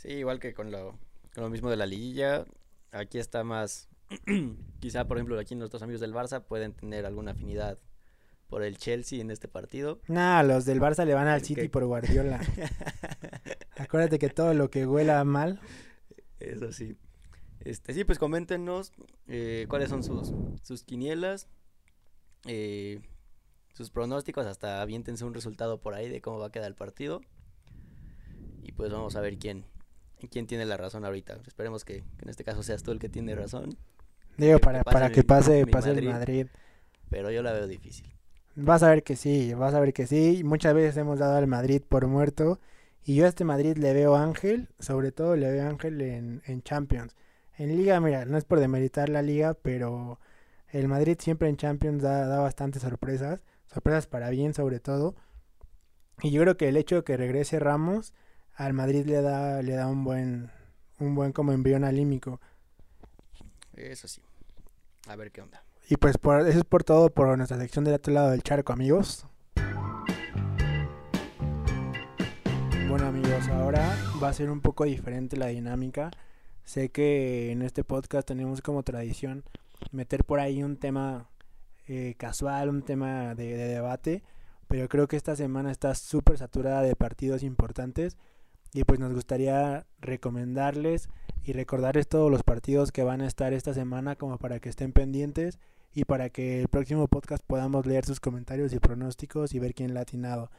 Sí, 0.00 0.08
igual 0.08 0.38
que 0.38 0.54
con 0.54 0.70
lo, 0.70 0.98
con 1.34 1.44
lo 1.44 1.50
mismo 1.50 1.70
de 1.70 1.76
la 1.76 1.86
liguilla. 1.86 2.44
Aquí 2.90 3.18
está 3.18 3.44
más. 3.44 3.88
Quizá, 4.80 5.06
por 5.06 5.16
ejemplo, 5.16 5.38
aquí 5.38 5.54
nuestros 5.54 5.82
amigos 5.82 6.00
del 6.00 6.14
Barça 6.14 6.42
pueden 6.42 6.72
tener 6.72 7.06
alguna 7.06 7.32
afinidad 7.32 7.78
por 8.48 8.62
el 8.62 8.76
Chelsea 8.76 9.20
en 9.20 9.30
este 9.30 9.48
partido. 9.48 10.00
Nah, 10.08 10.42
los 10.42 10.66
del 10.66 10.80
Barça 10.80 11.06
le 11.06 11.14
van 11.14 11.26
al. 11.26 11.42
City 11.42 11.68
por 11.68 11.86
Guardiola. 11.86 12.40
Acuérdate 13.78 14.18
que 14.18 14.28
todo 14.28 14.52
lo 14.52 14.70
que 14.70 14.86
huela 14.86 15.24
mal. 15.24 15.58
Eso 16.38 16.72
sí. 16.72 16.96
Este, 17.60 17.94
sí, 17.94 18.04
pues 18.04 18.18
coméntenos 18.18 18.92
eh, 19.28 19.66
cuáles 19.68 19.88
son 19.88 20.02
sus, 20.02 20.34
sus 20.62 20.82
quinielas, 20.82 21.48
eh, 22.46 23.00
sus 23.72 23.90
pronósticos, 23.90 24.46
hasta 24.46 24.82
aviéntense 24.82 25.24
un 25.24 25.32
resultado 25.32 25.80
por 25.80 25.94
ahí 25.94 26.08
de 26.08 26.20
cómo 26.20 26.38
va 26.38 26.48
a 26.48 26.52
quedar 26.52 26.68
el 26.68 26.74
partido. 26.74 27.22
Y 28.62 28.72
pues 28.72 28.92
vamos 28.92 29.16
a 29.16 29.20
ver 29.20 29.38
quién, 29.38 29.64
quién 30.28 30.46
tiene 30.46 30.64
la 30.66 30.76
razón 30.76 31.04
ahorita. 31.04 31.38
Esperemos 31.46 31.84
que, 31.84 32.04
que 32.16 32.24
en 32.24 32.28
este 32.30 32.44
caso 32.44 32.62
seas 32.62 32.82
tú 32.82 32.90
el 32.92 32.98
que 32.98 33.08
tiene 33.08 33.34
razón, 33.34 33.76
Digo, 34.36 34.58
Que 34.58 34.60
para, 34.60 34.82
para 34.84 35.10
que 35.10 35.24
pase, 35.24 35.66
mi 35.66 35.70
pase 35.70 35.90
el 35.90 36.02
Madrid. 36.02 36.08
Madrid. 36.08 36.46
pero 37.10 37.30
yo 37.30 37.42
la 37.42 37.52
veo 37.52 37.66
difícil. 37.66 38.06
Vas 38.54 38.82
a 38.82 38.90
ver 38.90 39.02
que 39.02 39.16
sí, 39.16 39.54
vas 39.54 39.74
a 39.74 39.80
ver 39.80 39.92
que 39.92 40.06
sí. 40.06 40.42
Muchas 40.44 40.74
veces 40.74 40.96
hemos 40.96 41.18
dado 41.18 41.36
al 41.36 41.46
Madrid 41.46 41.82
por 41.86 42.06
muerto. 42.06 42.60
Y 43.04 43.16
yo 43.16 43.24
a 43.26 43.28
este 43.28 43.44
Madrid 43.44 43.76
le 43.78 43.92
veo 43.94 44.16
ángel, 44.16 44.68
sobre 44.78 45.10
todo 45.12 45.36
le 45.36 45.50
veo 45.50 45.68
ángel 45.68 46.00
en, 46.02 46.42
en 46.46 46.62
Champions. 46.62 47.16
En 47.58 47.76
Liga, 47.76 48.00
mira, 48.00 48.24
no 48.24 48.38
es 48.38 48.44
por 48.44 48.60
demeritar 48.60 49.08
la 49.08 49.22
Liga, 49.22 49.54
pero 49.54 50.20
el 50.68 50.88
Madrid 50.88 51.16
siempre 51.20 51.48
en 51.48 51.56
Champions 51.56 52.02
da, 52.02 52.26
da 52.26 52.40
bastantes 52.40 52.82
sorpresas. 52.82 53.40
Sorpresas 53.66 54.06
para 54.06 54.30
bien, 54.30 54.54
sobre 54.54 54.80
todo. 54.80 55.14
Y 56.22 56.30
yo 56.30 56.42
creo 56.42 56.56
que 56.56 56.68
el 56.68 56.76
hecho 56.76 56.96
de 56.96 57.04
que 57.04 57.16
regrese 57.16 57.58
Ramos 57.58 58.14
al 58.54 58.72
Madrid 58.72 59.06
le 59.06 59.22
da, 59.22 59.62
le 59.62 59.72
da 59.72 59.86
un 59.86 60.04
buen, 60.04 60.50
un 60.98 61.14
buen 61.14 61.32
como 61.32 61.52
envión 61.52 61.84
alímico. 61.84 62.40
Eso 63.74 64.08
sí. 64.08 64.22
A 65.08 65.16
ver 65.16 65.32
qué 65.32 65.40
onda. 65.40 65.64
Y 65.88 65.96
pues 65.96 66.16
por, 66.18 66.46
eso 66.46 66.58
es 66.58 66.64
por 66.64 66.84
todo 66.84 67.10
por 67.10 67.36
nuestra 67.36 67.58
sección 67.58 67.84
del 67.84 67.94
otro 67.94 68.12
lado 68.12 68.30
del 68.30 68.42
charco, 68.42 68.72
amigos. 68.72 69.26
Bueno, 72.88 73.06
amigos, 73.06 73.48
ahora 73.48 73.96
va 74.22 74.28
a 74.28 74.32
ser 74.32 74.50
un 74.50 74.60
poco 74.60 74.84
diferente 74.84 75.36
la 75.36 75.46
dinámica. 75.46 76.10
Sé 76.64 76.90
que 76.90 77.50
en 77.50 77.62
este 77.62 77.84
podcast 77.84 78.28
tenemos 78.28 78.60
como 78.60 78.82
tradición 78.82 79.44
meter 79.90 80.24
por 80.24 80.38
ahí 80.38 80.62
un 80.62 80.76
tema 80.76 81.28
eh, 81.88 82.14
casual, 82.16 82.68
un 82.68 82.82
tema 82.82 83.34
de, 83.34 83.56
de 83.56 83.66
debate, 83.68 84.22
pero 84.68 84.88
creo 84.88 85.08
que 85.08 85.16
esta 85.16 85.34
semana 85.34 85.72
está 85.72 85.94
súper 85.94 86.38
saturada 86.38 86.82
de 86.82 86.94
partidos 86.94 87.42
importantes 87.42 88.16
y 88.72 88.84
pues 88.84 88.98
nos 89.00 89.12
gustaría 89.12 89.86
recomendarles 90.00 91.08
y 91.44 91.52
recordarles 91.52 92.08
todos 92.08 92.30
los 92.30 92.42
partidos 92.42 92.92
que 92.92 93.02
van 93.02 93.20
a 93.20 93.26
estar 93.26 93.52
esta 93.52 93.74
semana 93.74 94.16
como 94.16 94.38
para 94.38 94.60
que 94.60 94.68
estén 94.68 94.92
pendientes 94.92 95.58
y 95.94 96.04
para 96.04 96.30
que 96.30 96.60
el 96.60 96.68
próximo 96.68 97.06
podcast 97.08 97.44
podamos 97.46 97.84
leer 97.86 98.04
sus 98.04 98.20
comentarios 98.20 98.72
y 98.72 98.78
pronósticos 98.78 99.52
y 99.54 99.58
ver 99.58 99.74
quién 99.74 99.92
la 99.92 100.00
ha 100.00 100.02
atinado. 100.04 100.50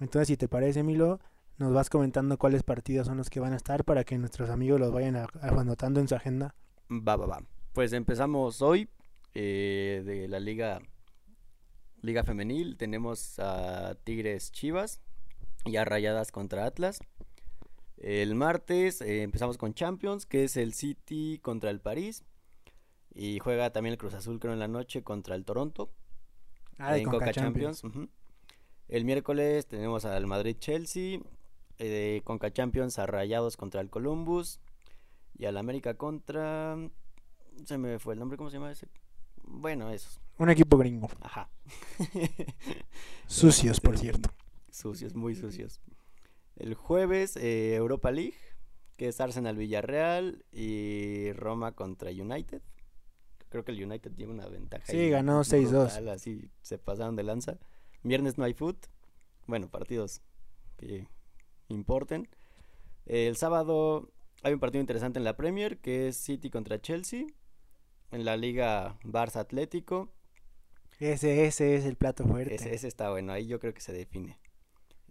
Entonces, 0.00 0.28
si 0.28 0.36
te 0.36 0.48
parece, 0.48 0.82
Milo, 0.82 1.20
nos 1.58 1.72
vas 1.72 1.88
comentando 1.90 2.38
cuáles 2.38 2.64
partidos 2.64 3.06
son 3.06 3.18
los 3.18 3.30
que 3.30 3.38
van 3.38 3.52
a 3.52 3.56
estar 3.56 3.84
para 3.84 4.04
que 4.04 4.18
nuestros 4.18 4.50
amigos 4.50 4.80
los 4.80 4.90
vayan 4.90 5.26
anotando 5.40 6.00
en 6.00 6.08
su 6.08 6.16
agenda. 6.16 6.54
Va, 6.90 7.16
va, 7.16 7.26
va. 7.26 7.42
Pues 7.72 7.92
empezamos 7.92 8.60
hoy 8.60 8.88
eh, 9.34 10.02
de 10.04 10.28
la 10.28 10.40
liga 10.40 10.80
liga 12.00 12.24
femenil. 12.24 12.76
Tenemos 12.76 13.38
a 13.38 13.94
Tigres 14.02 14.50
Chivas 14.50 15.00
y 15.64 15.76
a 15.76 15.84
Rayadas 15.84 16.32
contra 16.32 16.66
Atlas. 16.66 16.98
El 18.02 18.34
martes 18.34 19.00
eh, 19.00 19.22
empezamos 19.22 19.56
con 19.58 19.74
Champions, 19.74 20.26
que 20.26 20.42
es 20.42 20.56
el 20.56 20.74
City 20.74 21.38
contra 21.40 21.70
el 21.70 21.80
París. 21.80 22.24
Y 23.14 23.38
juega 23.38 23.70
también 23.70 23.92
el 23.92 23.98
Cruz 23.98 24.14
Azul, 24.14 24.40
creo, 24.40 24.52
en 24.52 24.58
la 24.58 24.66
noche 24.66 25.04
contra 25.04 25.36
el 25.36 25.44
Toronto. 25.44 25.92
Ah, 26.78 26.98
en 26.98 27.08
Coca 27.08 27.30
Champions. 27.32 27.82
El 28.88 29.04
miércoles 29.04 29.68
tenemos 29.68 30.04
al 30.04 30.26
Madrid 30.26 30.56
Chelsea. 30.58 31.20
Eh, 31.78 32.22
Conca 32.24 32.52
Champions 32.52 32.98
a 32.98 33.06
Rayados 33.06 33.56
contra 33.56 33.80
el 33.80 33.88
Columbus. 33.88 34.58
Y 35.38 35.44
al 35.44 35.56
América 35.56 35.94
contra. 35.94 36.76
Se 37.64 37.78
me 37.78 38.00
fue 38.00 38.14
el 38.14 38.20
nombre, 38.20 38.36
¿cómo 38.36 38.50
se 38.50 38.56
llama 38.56 38.72
ese? 38.72 38.88
Bueno, 39.44 39.90
esos. 39.90 40.20
Un 40.38 40.50
equipo 40.50 40.76
gringo. 40.76 41.08
Ajá. 41.20 41.48
Sucios, 43.28 43.80
por 43.80 43.96
cierto. 43.96 44.30
Sucios, 44.70 45.14
muy 45.14 45.36
sucios. 45.36 45.80
El 46.56 46.74
jueves, 46.74 47.36
eh, 47.36 47.74
Europa 47.74 48.10
League, 48.10 48.36
que 48.96 49.08
es 49.08 49.20
Arsenal 49.20 49.56
Villarreal 49.56 50.44
y 50.52 51.32
Roma 51.32 51.72
contra 51.72 52.10
United. 52.10 52.62
Creo 53.48 53.64
que 53.64 53.72
el 53.72 53.84
United 53.84 54.12
tiene 54.12 54.32
una 54.32 54.46
ventaja. 54.48 54.84
Sí, 54.86 54.96
ahí 54.96 55.10
ganó 55.10 55.40
6-2. 55.44 55.68
brutal, 55.68 56.08
Así 56.08 56.50
se 56.62 56.78
pasaron 56.78 57.16
de 57.16 57.22
lanza. 57.22 57.58
Viernes 58.02 58.38
no 58.38 58.44
hay 58.44 58.54
foot. 58.54 58.86
Bueno, 59.46 59.68
partidos 59.68 60.22
que 60.76 61.06
importen. 61.68 62.28
El 63.04 63.36
sábado 63.36 64.10
hay 64.42 64.54
un 64.54 64.60
partido 64.60 64.80
interesante 64.80 65.18
en 65.18 65.24
la 65.24 65.36
Premier 65.36 65.78
que 65.78 66.08
es 66.08 66.16
City 66.16 66.50
contra 66.50 66.80
Chelsea. 66.80 67.26
En 68.10 68.24
la 68.24 68.36
Liga 68.36 68.98
Barça 69.04 69.36
Atlético. 69.36 70.12
Ese, 70.98 71.46
ese 71.46 71.74
es 71.74 71.84
el 71.84 71.96
plato 71.96 72.24
fuerte. 72.24 72.54
Ese, 72.54 72.74
ese 72.74 72.86
está 72.86 73.10
bueno, 73.10 73.32
ahí 73.32 73.46
yo 73.46 73.58
creo 73.58 73.74
que 73.74 73.80
se 73.80 73.92
define. 73.92 74.38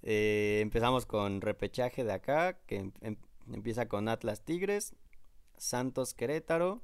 Eh, 0.04 0.60
empezamos 0.62 1.06
con 1.06 1.42
repechaje 1.42 2.04
de 2.04 2.12
acá, 2.14 2.58
que 2.66 2.78
em- 2.78 2.92
em- 3.02 3.18
empieza 3.54 3.88
con 3.88 4.08
Atlas 4.08 4.44
Tigres, 4.44 4.96
Santos 5.58 6.14
Querétaro. 6.14 6.82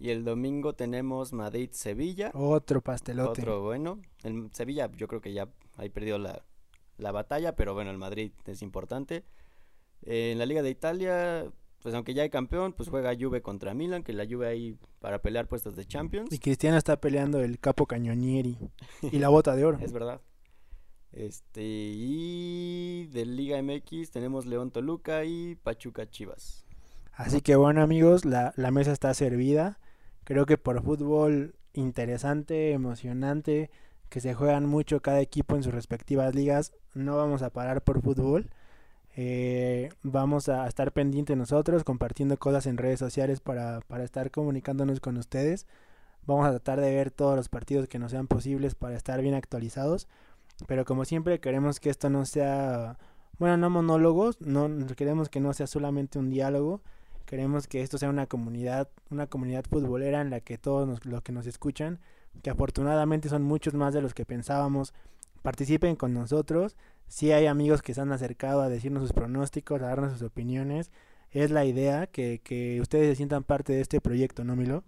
Y 0.00 0.10
el 0.10 0.24
domingo 0.24 0.74
tenemos 0.74 1.32
Madrid 1.32 1.70
Sevilla. 1.72 2.30
Otro 2.34 2.80
pastelote. 2.80 3.40
Otro 3.42 3.62
bueno. 3.62 4.00
El 4.22 4.48
Sevilla 4.52 4.88
yo 4.96 5.08
creo 5.08 5.20
que 5.20 5.32
ya 5.32 5.48
ahí 5.76 5.88
perdió 5.88 6.18
la, 6.18 6.44
la 6.98 7.10
batalla, 7.10 7.56
pero 7.56 7.74
bueno, 7.74 7.90
el 7.90 7.98
Madrid 7.98 8.30
es 8.46 8.62
importante. 8.62 9.24
Eh, 10.02 10.30
en 10.30 10.38
la 10.38 10.46
Liga 10.46 10.62
de 10.62 10.70
Italia, 10.70 11.50
pues 11.82 11.96
aunque 11.96 12.14
ya 12.14 12.22
hay 12.22 12.30
campeón, 12.30 12.74
pues 12.74 12.88
juega 12.88 13.12
Juve 13.18 13.42
contra 13.42 13.74
Milan, 13.74 14.04
que 14.04 14.12
la 14.12 14.24
Juve 14.24 14.46
ahí 14.46 14.78
para 15.00 15.20
pelear 15.20 15.48
puestos 15.48 15.74
de 15.74 15.84
Champions. 15.84 16.32
Y 16.32 16.38
Cristiano 16.38 16.76
está 16.76 17.00
peleando 17.00 17.40
el 17.40 17.58
capo 17.58 17.86
cañonieri 17.86 18.56
y 19.02 19.18
la 19.18 19.30
bota 19.30 19.56
de 19.56 19.64
oro. 19.64 19.78
Es 19.82 19.92
verdad. 19.92 20.20
Este, 21.12 21.62
y 21.62 23.06
de 23.06 23.24
Liga 23.24 23.60
MX 23.62 24.10
tenemos 24.10 24.46
León 24.46 24.70
Toluca 24.70 25.24
y 25.24 25.56
Pachuca 25.56 26.08
Chivas. 26.08 26.64
Así 27.12 27.40
que 27.40 27.56
bueno 27.56 27.82
amigos, 27.82 28.24
la, 28.24 28.52
la 28.56 28.70
mesa 28.70 28.92
está 28.92 29.12
servida. 29.14 29.78
Creo 30.24 30.46
que 30.46 30.58
por 30.58 30.82
fútbol 30.82 31.54
interesante, 31.72 32.72
emocionante, 32.72 33.70
que 34.08 34.20
se 34.20 34.34
juegan 34.34 34.66
mucho 34.66 35.00
cada 35.00 35.20
equipo 35.20 35.56
en 35.56 35.62
sus 35.62 35.74
respectivas 35.74 36.34
ligas, 36.34 36.72
no 36.94 37.16
vamos 37.16 37.42
a 37.42 37.50
parar 37.50 37.82
por 37.82 38.02
fútbol. 38.02 38.50
Eh, 39.16 39.88
vamos 40.02 40.48
a 40.48 40.66
estar 40.68 40.92
pendientes 40.92 41.36
nosotros, 41.36 41.82
compartiendo 41.84 42.36
cosas 42.38 42.66
en 42.66 42.76
redes 42.76 43.00
sociales 43.00 43.40
para, 43.40 43.80
para 43.80 44.04
estar 44.04 44.30
comunicándonos 44.30 45.00
con 45.00 45.16
ustedes. 45.16 45.66
Vamos 46.24 46.46
a 46.46 46.50
tratar 46.50 46.80
de 46.80 46.94
ver 46.94 47.10
todos 47.10 47.36
los 47.36 47.48
partidos 47.48 47.88
que 47.88 47.98
nos 47.98 48.12
sean 48.12 48.28
posibles 48.28 48.74
para 48.74 48.96
estar 48.96 49.20
bien 49.20 49.34
actualizados. 49.34 50.08
Pero 50.66 50.84
como 50.84 51.04
siempre 51.04 51.40
queremos 51.40 51.80
que 51.80 51.90
esto 51.90 52.10
no 52.10 52.26
sea, 52.26 52.98
bueno, 53.38 53.56
no 53.56 53.70
monólogos, 53.70 54.40
no 54.40 54.68
queremos 54.96 55.28
que 55.28 55.40
no 55.40 55.52
sea 55.52 55.66
solamente 55.66 56.18
un 56.18 56.30
diálogo. 56.30 56.82
Queremos 57.26 57.68
que 57.68 57.82
esto 57.82 57.98
sea 57.98 58.08
una 58.08 58.26
comunidad, 58.26 58.88
una 59.10 59.26
comunidad 59.26 59.64
futbolera 59.68 60.20
en 60.20 60.30
la 60.30 60.40
que 60.40 60.58
todos 60.58 60.88
nos- 60.88 61.04
los 61.04 61.22
que 61.22 61.32
nos 61.32 61.46
escuchan, 61.46 62.00
que 62.42 62.50
afortunadamente 62.50 63.28
son 63.28 63.42
muchos 63.42 63.74
más 63.74 63.92
de 63.94 64.00
los 64.00 64.14
que 64.14 64.24
pensábamos, 64.24 64.94
participen 65.42 65.94
con 65.96 66.12
nosotros. 66.14 66.76
Si 67.06 67.32
hay 67.32 67.46
amigos 67.46 67.82
que 67.82 67.94
se 67.94 68.00
han 68.00 68.12
acercado 68.12 68.62
a 68.62 68.68
decirnos 68.68 69.02
sus 69.02 69.12
pronósticos, 69.12 69.80
a 69.82 69.86
darnos 69.86 70.12
sus 70.14 70.22
opiniones. 70.22 70.90
Es 71.30 71.50
la 71.50 71.64
idea 71.66 72.06
que, 72.06 72.40
que 72.42 72.80
ustedes 72.80 73.08
se 73.10 73.16
sientan 73.16 73.44
parte 73.44 73.74
de 73.74 73.82
este 73.82 74.00
proyecto, 74.00 74.44
¿no, 74.44 74.56
Milo? 74.56 74.82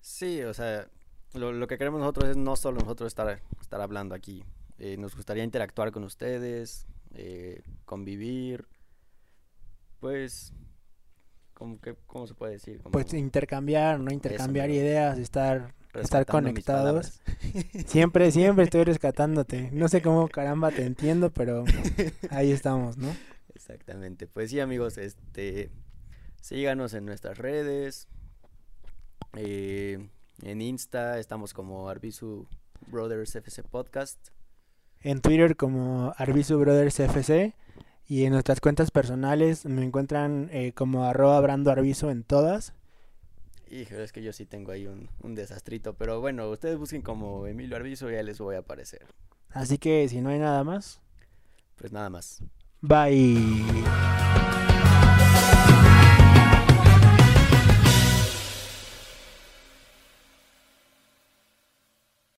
Sí, 0.00 0.42
o 0.42 0.54
sea, 0.54 0.88
lo, 1.34 1.52
lo 1.52 1.66
que 1.66 1.78
queremos 1.78 2.00
nosotros 2.00 2.30
es 2.30 2.36
no 2.36 2.56
solo 2.56 2.80
nosotros 2.80 3.08
estar, 3.08 3.40
estar 3.60 3.80
hablando 3.80 4.14
aquí. 4.14 4.44
Eh, 4.78 4.96
nos 4.96 5.16
gustaría 5.16 5.44
interactuar 5.44 5.90
con 5.90 6.04
ustedes, 6.04 6.86
eh, 7.14 7.62
convivir, 7.84 8.66
pues, 9.98 10.52
¿cómo, 11.54 11.80
que, 11.80 11.96
¿cómo 12.06 12.26
se 12.26 12.34
puede 12.34 12.52
decir? 12.52 12.78
Como 12.80 12.92
Pues 12.92 13.12
intercambiar, 13.12 13.98
¿no? 13.98 14.12
Intercambiar 14.12 14.70
ideas, 14.70 15.18
estar, 15.18 15.74
estar 15.94 16.26
conectados. 16.26 17.20
Siempre, 17.86 18.30
siempre 18.30 18.64
estoy 18.64 18.84
rescatándote. 18.84 19.70
No 19.72 19.88
sé 19.88 20.00
cómo 20.00 20.28
caramba 20.28 20.70
te 20.70 20.84
entiendo, 20.84 21.30
pero 21.30 21.64
ahí 22.30 22.52
estamos, 22.52 22.96
¿no? 22.96 23.08
Exactamente. 23.54 24.28
Pues 24.28 24.50
sí, 24.50 24.60
amigos, 24.60 24.98
este 24.98 25.70
síganos 26.40 26.94
en 26.94 27.04
nuestras 27.04 27.38
redes. 27.38 28.06
eh, 29.36 30.08
en 30.42 30.62
Insta 30.62 31.18
estamos 31.18 31.52
como 31.52 31.88
Arbisu 31.88 32.46
Brothers 32.86 33.34
FC 33.34 33.64
Podcast. 33.64 34.28
En 35.02 35.20
Twitter 35.20 35.56
como 35.56 36.12
Arbisu 36.16 36.58
Brothers 36.58 36.98
FC 37.00 37.54
y 38.06 38.24
en 38.24 38.32
nuestras 38.32 38.60
cuentas 38.60 38.90
personales 38.90 39.64
me 39.66 39.84
encuentran 39.84 40.48
eh, 40.52 40.72
como 40.74 41.04
arroba 41.04 41.40
Brando 41.40 41.70
Arbizu 41.70 42.08
en 42.10 42.24
todas. 42.24 42.72
Híjole, 43.70 44.04
es 44.04 44.12
que 44.12 44.22
yo 44.22 44.32
sí 44.32 44.46
tengo 44.46 44.72
ahí 44.72 44.86
un, 44.86 45.08
un 45.22 45.34
desastrito. 45.34 45.94
Pero 45.94 46.20
bueno, 46.20 46.48
ustedes 46.50 46.78
busquen 46.78 47.02
como 47.02 47.46
Emilio 47.46 47.76
Arbizu 47.76 48.08
y 48.08 48.14
ya 48.14 48.22
les 48.22 48.38
voy 48.38 48.56
a 48.56 48.60
aparecer. 48.60 49.06
Así 49.50 49.78
que 49.78 50.08
si 50.08 50.20
no 50.20 50.30
hay 50.30 50.38
nada 50.38 50.64
más, 50.64 51.00
Pues 51.76 51.92
nada 51.92 52.08
más. 52.10 52.42
bye. 52.80 53.64